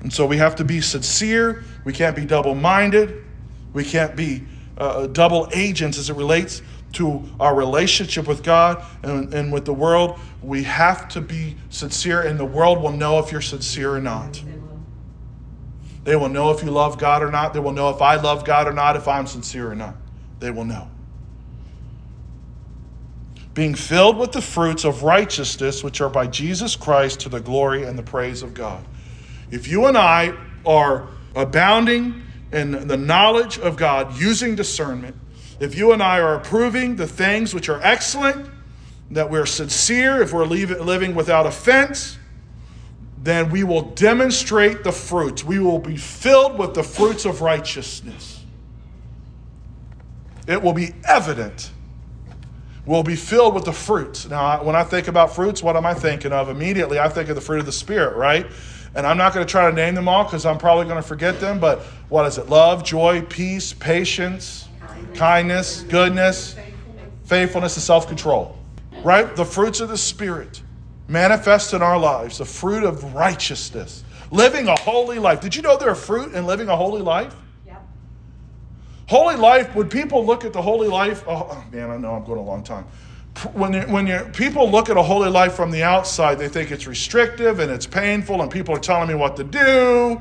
And 0.00 0.12
so 0.12 0.24
we 0.24 0.36
have 0.36 0.56
to 0.56 0.64
be 0.64 0.80
sincere. 0.80 1.64
We 1.84 1.92
can't 1.92 2.14
be 2.14 2.24
double 2.24 2.54
minded. 2.54 3.24
We 3.72 3.84
can't 3.84 4.14
be 4.14 4.44
uh, 4.78 5.06
double 5.06 5.48
agents 5.52 5.98
as 5.98 6.10
it 6.10 6.16
relates 6.16 6.62
to 6.92 7.24
our 7.38 7.54
relationship 7.54 8.26
with 8.26 8.42
God 8.42 8.82
and, 9.02 9.32
and 9.34 9.52
with 9.52 9.64
the 9.64 9.74
world, 9.74 10.18
we 10.42 10.62
have 10.62 11.08
to 11.08 11.20
be 11.20 11.56
sincere, 11.68 12.22
and 12.22 12.38
the 12.38 12.44
world 12.44 12.82
will 12.82 12.92
know 12.92 13.18
if 13.18 13.32
you're 13.32 13.40
sincere 13.40 13.94
or 13.94 14.00
not. 14.00 14.42
They 16.04 16.14
will 16.14 16.28
know 16.28 16.52
if 16.52 16.62
you 16.62 16.70
love 16.70 16.98
God 16.98 17.22
or 17.22 17.30
not. 17.32 17.52
They 17.52 17.58
will 17.58 17.72
know 17.72 17.90
if 17.90 18.00
I 18.00 18.14
love 18.14 18.44
God 18.44 18.68
or 18.68 18.72
not, 18.72 18.94
if 18.94 19.08
I'm 19.08 19.26
sincere 19.26 19.70
or 19.70 19.74
not. 19.74 19.96
They 20.38 20.52
will 20.52 20.64
know. 20.64 20.88
Being 23.54 23.74
filled 23.74 24.16
with 24.16 24.32
the 24.32 24.42
fruits 24.42 24.84
of 24.84 25.02
righteousness, 25.02 25.82
which 25.82 26.00
are 26.00 26.08
by 26.08 26.28
Jesus 26.28 26.76
Christ 26.76 27.20
to 27.20 27.28
the 27.28 27.40
glory 27.40 27.82
and 27.82 27.98
the 27.98 28.02
praise 28.02 28.42
of 28.42 28.54
God. 28.54 28.84
If 29.50 29.66
you 29.66 29.86
and 29.86 29.98
I 29.98 30.34
are 30.64 31.08
abounding 31.34 32.22
in 32.56 32.88
the 32.88 32.96
knowledge 32.96 33.58
of 33.58 33.76
God 33.76 34.18
using 34.18 34.54
discernment, 34.56 35.14
if 35.60 35.76
you 35.76 35.92
and 35.92 36.02
I 36.02 36.20
are 36.20 36.34
approving 36.34 36.96
the 36.96 37.06
things 37.06 37.54
which 37.54 37.68
are 37.68 37.80
excellent, 37.82 38.50
that 39.10 39.30
we're 39.30 39.46
sincere, 39.46 40.22
if 40.22 40.32
we're 40.32 40.46
living 40.46 41.14
without 41.14 41.46
offense, 41.46 42.18
then 43.22 43.50
we 43.50 43.62
will 43.62 43.82
demonstrate 43.82 44.84
the 44.84 44.92
fruits. 44.92 45.44
We 45.44 45.58
will 45.58 45.78
be 45.78 45.96
filled 45.96 46.58
with 46.58 46.74
the 46.74 46.82
fruits 46.82 47.24
of 47.24 47.40
righteousness. 47.42 48.44
It 50.48 50.62
will 50.62 50.72
be 50.72 50.94
evident. 51.04 51.70
We'll 52.84 53.02
be 53.02 53.16
filled 53.16 53.54
with 53.54 53.64
the 53.64 53.72
fruits. 53.72 54.28
Now, 54.28 54.62
when 54.62 54.76
I 54.76 54.84
think 54.84 55.08
about 55.08 55.34
fruits, 55.34 55.62
what 55.62 55.76
am 55.76 55.84
I 55.84 55.94
thinking 55.94 56.32
of? 56.32 56.48
Immediately, 56.48 57.00
I 57.00 57.08
think 57.08 57.28
of 57.28 57.34
the 57.34 57.40
fruit 57.40 57.58
of 57.58 57.66
the 57.66 57.72
Spirit, 57.72 58.16
right? 58.16 58.46
And 58.96 59.06
I'm 59.06 59.18
not 59.18 59.34
going 59.34 59.46
to 59.46 59.50
try 59.50 59.68
to 59.68 59.76
name 59.76 59.94
them 59.94 60.08
all 60.08 60.24
because 60.24 60.46
I'm 60.46 60.56
probably 60.56 60.86
going 60.86 60.96
to 60.96 61.06
forget 61.06 61.38
them. 61.38 61.60
But 61.60 61.80
what 62.08 62.24
is 62.26 62.38
it? 62.38 62.48
Love, 62.48 62.82
joy, 62.82 63.20
peace, 63.22 63.74
patience, 63.74 64.68
kindness, 64.80 65.18
kindness 65.18 65.82
goodness, 65.82 66.54
faithfulness, 66.54 67.28
faithfulness 67.28 67.76
and 67.76 67.82
self 67.82 68.08
control. 68.08 68.58
Right? 69.04 69.36
The 69.36 69.44
fruits 69.44 69.80
of 69.80 69.90
the 69.90 69.98
Spirit 69.98 70.62
manifest 71.08 71.74
in 71.74 71.82
our 71.82 71.98
lives 71.98 72.38
the 72.38 72.46
fruit 72.46 72.84
of 72.84 73.14
righteousness, 73.14 74.02
living 74.30 74.68
a 74.68 74.78
holy 74.80 75.18
life. 75.18 75.42
Did 75.42 75.54
you 75.54 75.60
know 75.60 75.76
there 75.76 75.90
are 75.90 75.94
fruit 75.94 76.34
in 76.34 76.46
living 76.46 76.68
a 76.68 76.76
holy 76.76 77.02
life? 77.02 77.34
Yep. 77.66 77.86
Holy 79.08 79.36
life, 79.36 79.74
would 79.74 79.90
people 79.90 80.24
look 80.24 80.46
at 80.46 80.54
the 80.54 80.62
holy 80.62 80.88
life, 80.88 81.22
oh, 81.28 81.48
oh 81.50 81.64
man, 81.70 81.90
I 81.90 81.98
know 81.98 82.14
I'm 82.14 82.24
going 82.24 82.38
a 82.38 82.42
long 82.42 82.64
time. 82.64 82.86
When, 83.52 83.74
you, 83.74 83.82
when 83.82 84.06
you, 84.06 84.28
people 84.32 84.70
look 84.70 84.88
at 84.88 84.96
a 84.96 85.02
holy 85.02 85.28
life 85.28 85.54
from 85.54 85.70
the 85.70 85.82
outside, 85.82 86.38
they 86.38 86.48
think 86.48 86.70
it's 86.70 86.86
restrictive 86.86 87.58
and 87.58 87.70
it's 87.70 87.86
painful, 87.86 88.40
and 88.40 88.50
people 88.50 88.74
are 88.74 88.80
telling 88.80 89.08
me 89.08 89.14
what 89.14 89.36
to 89.36 89.44
do, 89.44 90.20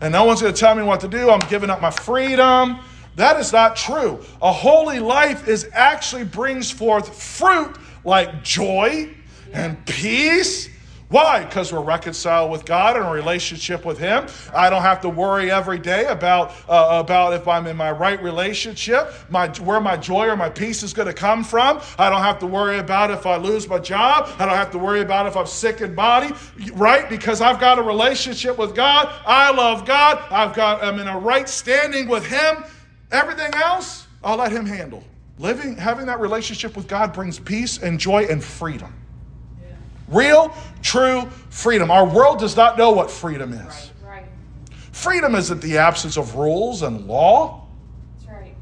and 0.00 0.12
no 0.12 0.24
one's 0.24 0.42
going 0.42 0.52
to 0.52 0.58
tell 0.58 0.74
me 0.74 0.82
what 0.82 1.00
to 1.00 1.08
do. 1.08 1.30
I'm 1.30 1.46
giving 1.48 1.70
up 1.70 1.80
my 1.80 1.90
freedom. 1.90 2.78
That 3.14 3.38
is 3.38 3.52
not 3.52 3.76
true. 3.76 4.20
A 4.42 4.52
holy 4.52 4.98
life 4.98 5.46
is 5.46 5.68
actually 5.72 6.24
brings 6.24 6.70
forth 6.70 7.20
fruit 7.20 7.76
like 8.04 8.42
joy, 8.42 9.10
and 9.52 9.84
peace. 9.86 10.68
Why? 11.10 11.42
Because 11.42 11.72
we're 11.72 11.80
reconciled 11.80 12.50
with 12.50 12.66
God 12.66 12.96
and 12.96 13.06
a 13.06 13.10
relationship 13.10 13.86
with 13.86 13.98
Him. 13.98 14.26
I 14.54 14.68
don't 14.68 14.82
have 14.82 15.00
to 15.02 15.08
worry 15.08 15.50
every 15.50 15.78
day 15.78 16.04
about, 16.04 16.52
uh, 16.68 17.02
about 17.02 17.32
if 17.32 17.48
I'm 17.48 17.66
in 17.66 17.78
my 17.78 17.90
right 17.90 18.22
relationship, 18.22 19.10
my, 19.30 19.48
where 19.60 19.80
my 19.80 19.96
joy 19.96 20.26
or 20.26 20.36
my 20.36 20.50
peace 20.50 20.82
is 20.82 20.92
going 20.92 21.08
to 21.08 21.14
come 21.14 21.44
from. 21.44 21.80
I 21.98 22.10
don't 22.10 22.20
have 22.20 22.38
to 22.40 22.46
worry 22.46 22.78
about 22.78 23.10
if 23.10 23.24
I 23.24 23.36
lose 23.36 23.66
my 23.66 23.78
job. 23.78 24.28
I 24.38 24.44
don't 24.44 24.56
have 24.56 24.70
to 24.72 24.78
worry 24.78 25.00
about 25.00 25.26
if 25.26 25.34
I'm 25.34 25.46
sick 25.46 25.80
in 25.80 25.94
body, 25.94 26.34
right? 26.74 27.08
Because 27.08 27.40
I've 27.40 27.58
got 27.58 27.78
a 27.78 27.82
relationship 27.82 28.58
with 28.58 28.74
God. 28.74 29.10
I 29.26 29.50
love 29.50 29.86
God. 29.86 30.22
I've 30.30 30.54
got, 30.54 30.82
I'm 30.82 30.98
in 30.98 31.08
a 31.08 31.18
right 31.18 31.48
standing 31.48 32.08
with 32.08 32.26
Him. 32.26 32.64
Everything 33.12 33.54
else, 33.54 34.06
I'll 34.22 34.36
let 34.36 34.52
Him 34.52 34.66
handle. 34.66 35.02
Living, 35.38 35.74
having 35.76 36.04
that 36.06 36.20
relationship 36.20 36.76
with 36.76 36.86
God 36.86 37.14
brings 37.14 37.38
peace 37.38 37.78
and 37.78 37.98
joy 37.98 38.24
and 38.24 38.44
freedom. 38.44 38.92
Real, 40.08 40.54
true 40.82 41.28
freedom. 41.50 41.90
Our 41.90 42.06
world 42.06 42.38
does 42.38 42.56
not 42.56 42.78
know 42.78 42.90
what 42.90 43.10
freedom 43.10 43.52
is. 43.52 43.60
Right, 43.60 43.90
right. 44.04 44.26
Freedom 44.92 45.34
isn't 45.34 45.60
the 45.60 45.78
absence 45.78 46.16
of 46.16 46.34
rules 46.36 46.82
and 46.82 47.06
law. 47.06 47.66
Right. 48.26 48.54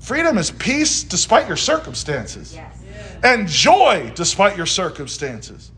Freedom 0.00 0.38
is 0.38 0.50
peace 0.50 1.02
despite 1.02 1.48
your 1.48 1.56
circumstances, 1.56 2.54
yes. 2.54 2.82
yeah. 2.84 3.32
and 3.32 3.48
joy 3.48 4.12
despite 4.14 4.56
your 4.56 4.66
circumstances. 4.66 5.72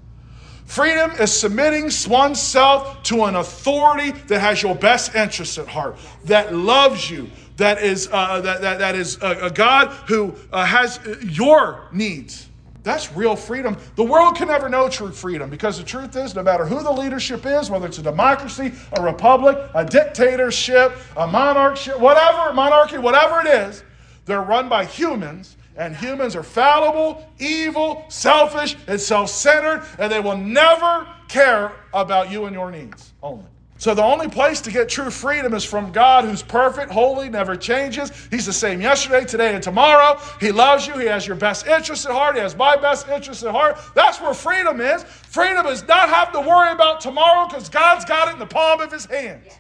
Freedom 0.65 1.11
is 1.13 1.33
submitting 1.33 1.91
oneself 2.09 3.03
to 3.05 3.25
an 3.25 3.37
authority 3.37 4.13
that 4.29 4.41
has 4.41 4.63
your 4.63 4.75
best 4.75 5.15
interests 5.15 5.59
at 5.59 5.69
heart, 5.69 5.97
that 6.25 6.55
loves 6.55 7.11
you, 7.11 7.31
that 7.59 7.83
is, 7.83 8.09
uh, 8.11 8.41
that, 8.41 8.63
that, 8.63 8.79
that 8.79 8.95
is 8.95 9.19
a, 9.23 9.47
a 9.47 9.51
God 9.51 9.89
who 10.09 10.35
uh, 10.53 10.65
has 10.65 11.01
your 11.23 11.89
needs. 11.93 12.49
That's 12.85 13.11
real 13.17 13.35
freedom. 13.35 13.79
The 13.97 14.05
world 14.05 14.37
can 14.37 14.49
never 14.49 14.69
know 14.69 14.91
true 14.91 15.11
freedom 15.11 15.49
because 15.49 15.79
the 15.79 15.85
truth 15.85 16.15
is, 16.17 16.35
no 16.35 16.43
matter 16.43 16.67
who 16.67 16.83
the 16.83 16.93
leadership 16.93 17.47
is, 17.47 17.71
whether 17.71 17.87
it's 17.87 17.99
a 17.99 18.03
democracy, 18.03 18.73
a 18.93 19.03
republic, 19.03 19.59
a 19.75 19.85
dictatorship, 19.87 20.93
a 21.17 21.27
monarchship, 21.27 21.99
whatever, 21.99 22.53
monarchy, 22.53 22.99
whatever 22.99 23.41
it 23.41 23.47
is, 23.47 23.83
they're 24.27 24.43
run 24.43 24.69
by 24.69 24.85
humans, 24.85 25.57
and 25.77 25.97
humans 25.97 26.37
are 26.37 26.43
fallible, 26.43 27.27
evil, 27.39 28.05
selfish, 28.09 28.77
and 28.87 29.01
self 29.01 29.31
centered, 29.31 29.83
and 29.99 30.13
they 30.13 30.21
will 30.21 30.37
never 30.37 31.09
care 31.29 31.73
about 31.95 32.31
you 32.31 32.45
and 32.45 32.55
your 32.55 32.71
needs 32.71 33.13
only. 33.23 33.54
So 33.85 33.93
the 33.93 34.03
only 34.03 34.29
place 34.29 34.63
to 34.63 34.71
get 34.71 34.89
true 34.89 35.11
freedom 35.11 35.53
is 35.53 35.63
from 35.63 35.93
God 35.93 36.25
who's 36.25 36.41
perfect, 36.41 36.91
holy, 36.91 37.29
never 37.29 37.55
changes. 37.55 38.11
He's 38.31 38.47
the 38.47 38.53
same 38.55 38.81
yesterday, 38.81 39.27
today, 39.27 39.53
and 39.55 39.63
tomorrow. 39.63 40.19
He 40.41 40.53
loves 40.53 40.87
you. 40.87 40.95
He 40.95 41.05
has 41.05 41.27
your 41.27 41.37
best 41.37 41.67
interest 41.67 42.07
at 42.07 42.13
heart. 42.13 42.35
He 42.35 42.41
has 42.41 42.57
my 42.57 42.77
best 42.77 43.07
interest 43.09 43.43
at 43.43 43.51
heart. 43.51 43.79
That's 43.95 44.23
where 44.23 44.33
freedom 44.33 44.81
is. 44.81 45.05
Freedom 45.05 45.67
is 45.67 45.87
not 45.87 46.09
have 46.09 46.33
to 46.33 46.41
worry 46.41 46.73
about 46.73 47.03
tomorrow 47.03 47.47
because 47.47 47.69
God's 47.69 48.07
got 48.07 48.29
it 48.29 48.33
in 48.33 48.39
the 48.39 48.47
palm 48.47 48.81
of 48.81 48.91
his 48.91 49.05
hand. 49.05 49.43
Yes. 49.45 49.59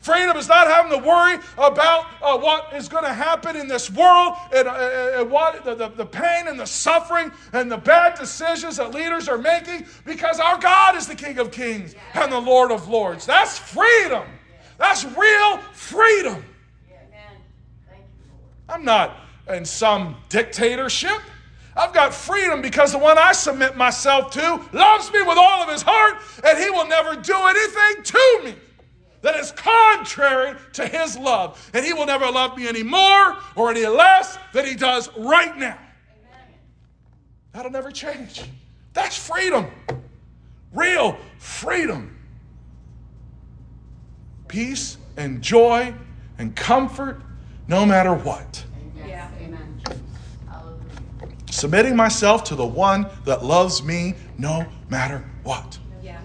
Freedom 0.00 0.36
is 0.36 0.48
not 0.48 0.68
having 0.68 0.92
to 0.92 1.06
worry 1.06 1.38
about 1.56 2.06
uh, 2.22 2.38
what 2.38 2.72
is 2.72 2.88
going 2.88 3.04
to 3.04 3.12
happen 3.12 3.56
in 3.56 3.66
this 3.66 3.90
world 3.90 4.34
and, 4.54 4.68
uh, 4.68 4.70
uh, 4.70 5.20
and 5.20 5.30
what 5.30 5.64
the, 5.64 5.74
the, 5.74 5.88
the, 5.88 6.06
pain 6.06 6.46
and 6.46 6.58
the 6.58 6.66
suffering 6.66 7.32
and 7.52 7.70
the 7.70 7.76
bad 7.76 8.16
decisions 8.16 8.76
that 8.76 8.94
leaders 8.94 9.28
are 9.28 9.38
making 9.38 9.86
because 10.04 10.38
our 10.38 10.58
God 10.58 10.96
is 10.96 11.08
the 11.08 11.16
King 11.16 11.38
of 11.38 11.50
Kings 11.50 11.96
and 12.14 12.30
the 12.30 12.38
Lord 12.38 12.70
of 12.70 12.88
Lords. 12.88 13.26
That's 13.26 13.58
freedom. 13.58 14.24
That's 14.78 15.04
real 15.04 15.58
freedom. 15.72 16.44
I'm 18.68 18.84
not 18.84 19.16
in 19.48 19.64
some 19.64 20.16
dictatorship. 20.28 21.20
I've 21.76 21.92
got 21.92 22.14
freedom 22.14 22.62
because 22.62 22.92
the 22.92 22.98
one 22.98 23.18
I 23.18 23.32
submit 23.32 23.76
myself 23.76 24.30
to 24.32 24.60
loves 24.72 25.12
me 25.12 25.22
with 25.22 25.38
all 25.38 25.62
of 25.62 25.68
his 25.70 25.82
heart 25.82 26.18
and 26.44 26.58
he 26.58 26.70
will 26.70 26.86
never 26.86 27.16
do 27.20 27.34
anything 27.34 28.02
to 28.04 28.40
me 28.44 28.54
that 29.22 29.36
is 29.36 29.52
contrary 29.52 30.56
to 30.74 30.86
his 30.86 31.18
love. 31.18 31.70
And 31.74 31.84
he 31.84 31.92
will 31.92 32.06
never 32.06 32.30
love 32.30 32.56
me 32.56 32.68
any 32.68 32.82
more 32.82 33.36
or 33.56 33.70
any 33.70 33.86
less 33.86 34.38
than 34.52 34.64
he 34.64 34.74
does 34.74 35.10
right 35.16 35.56
now. 35.56 35.78
Amen. 36.16 36.46
That'll 37.52 37.70
never 37.70 37.90
change. 37.90 38.42
That's 38.92 39.16
freedom. 39.16 39.66
Real 40.72 41.18
freedom. 41.38 42.16
Peace 44.46 44.98
and 45.16 45.42
joy 45.42 45.92
and 46.38 46.54
comfort 46.54 47.20
no 47.66 47.84
matter 47.84 48.14
what. 48.14 48.64
Yeah. 49.06 49.28
Amen. 49.40 49.80
Submitting 51.50 51.96
myself 51.96 52.44
to 52.44 52.54
the 52.54 52.66
one 52.66 53.06
that 53.24 53.44
loves 53.44 53.82
me 53.82 54.14
no 54.38 54.64
matter 54.88 55.24
what. 55.42 55.78
Yeah. 56.02 56.20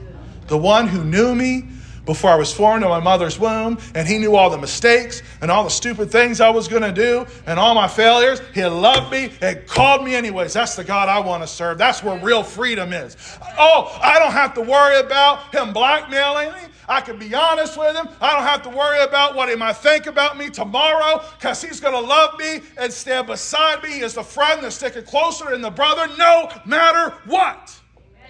The 0.48 0.58
one 0.58 0.88
who 0.88 1.04
knew 1.04 1.34
me 1.34 1.68
before 2.06 2.32
I 2.32 2.36
was 2.36 2.54
formed 2.54 2.84
in 2.84 2.90
my 2.90 3.00
mother's 3.00 3.40
womb, 3.40 3.78
and 3.96 4.08
He 4.08 4.18
knew 4.18 4.36
all 4.36 4.50
the 4.50 4.58
mistakes 4.58 5.22
and 5.42 5.50
all 5.50 5.64
the 5.64 5.70
stupid 5.70 6.12
things 6.12 6.42
I 6.42 6.50
was 6.50 6.68
going 6.68 6.82
to 6.82 6.92
do 6.92 7.26
and 7.46 7.60
all 7.60 7.76
my 7.76 7.88
failures. 7.88 8.42
He 8.54 8.64
loved 8.66 9.12
me 9.12 9.32
and 9.42 9.66
called 9.68 10.04
me 10.04 10.16
anyways. 10.16 10.54
That's 10.54 10.76
the 10.76 10.84
God 10.84 11.10
I 11.10 11.20
want 11.20 11.44
to 11.44 11.48
serve. 11.48 11.78
That's 11.78 12.04
where 12.04 12.20
real 12.20 12.44
freedom 12.44 12.94
is. 12.94 13.16
Oh, 13.58 13.98
I 14.02 14.20
don't 14.20 14.32
have 14.32 14.54
to 14.56 14.62
worry 14.62 15.00
about 15.00 15.54
Him 15.54 15.74
blackmailing 15.74 16.52
me. 16.54 16.70
I 16.88 17.02
can 17.02 17.18
be 17.18 17.34
honest 17.34 17.78
with 17.78 17.96
Him. 17.96 18.08
I 18.20 18.34
don't 18.34 18.44
have 18.44 18.62
to 18.64 18.70
worry 18.70 19.02
about 19.02 19.36
what 19.36 19.50
He 19.50 19.56
might 19.56 19.78
think 19.78 20.06
about 20.06 20.38
me 20.38 20.50
tomorrow 20.50 21.24
because 21.38 21.62
He's 21.62 21.80
going 21.80 21.94
to 21.94 22.08
love 22.08 22.38
me 22.38 22.62
and 22.78 22.92
stand 22.92 23.28
beside 23.28 23.82
me. 23.84 24.02
Is 24.02 24.16
the 24.16 24.24
friend 24.24 24.64
that's 24.64 24.76
sticking 24.76 25.04
closer 25.04 25.52
than 25.52 25.62
the 25.62 25.70
brother 25.70 26.08
no 26.18 26.52
matter 26.66 27.16
what. 27.26 27.80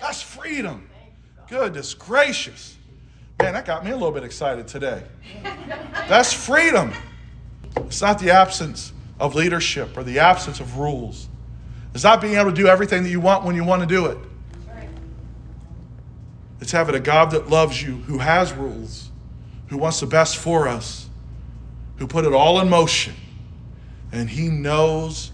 That's 0.01 0.21
freedom. 0.21 0.89
Goodness 1.47 1.93
gracious. 1.93 2.77
Man, 3.39 3.53
that 3.53 3.65
got 3.65 3.83
me 3.83 3.91
a 3.91 3.95
little 3.95 4.11
bit 4.11 4.23
excited 4.23 4.67
today. 4.67 5.03
That's 6.07 6.33
freedom. 6.33 6.93
It's 7.77 8.01
not 8.01 8.19
the 8.19 8.31
absence 8.31 8.93
of 9.19 9.35
leadership 9.35 9.97
or 9.97 10.03
the 10.03 10.19
absence 10.19 10.59
of 10.59 10.77
rules. 10.77 11.27
It's 11.93 12.03
not 12.03 12.21
being 12.21 12.35
able 12.35 12.51
to 12.51 12.55
do 12.55 12.67
everything 12.67 13.03
that 13.03 13.09
you 13.09 13.19
want 13.19 13.43
when 13.43 13.55
you 13.55 13.63
want 13.63 13.81
to 13.81 13.87
do 13.87 14.05
it. 14.07 14.17
It's 16.61 16.71
having 16.71 16.95
a 16.95 16.99
God 16.99 17.31
that 17.31 17.49
loves 17.49 17.83
you, 17.83 17.95
who 17.97 18.19
has 18.19 18.53
rules, 18.53 19.11
who 19.67 19.77
wants 19.77 19.99
the 19.99 20.05
best 20.05 20.37
for 20.37 20.67
us, 20.67 21.09
who 21.97 22.07
put 22.07 22.25
it 22.25 22.33
all 22.33 22.61
in 22.61 22.69
motion. 22.69 23.13
And 24.11 24.29
He 24.29 24.47
knows 24.47 25.31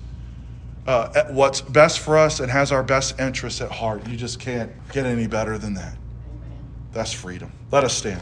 uh, 0.88 1.26
what's 1.30 1.62
best 1.62 2.00
for 2.00 2.18
us 2.18 2.39
and 2.39 2.52
has 2.52 2.72
our 2.72 2.82
best 2.82 3.20
interests 3.20 3.62
at 3.62 3.70
heart. 3.72 4.08
You 4.08 4.18
just 4.18 4.39
can't 4.39 4.72
get 4.91 5.06
any 5.06 5.28
better 5.28 5.60
than 5.60 5.76
that. 5.76 5.95
That's 6.92 7.14
freedom. 7.14 7.52
Let 7.72 7.84
us 7.84 7.94
stand. 7.94 8.22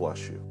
bless 0.01 0.29
you. 0.29 0.50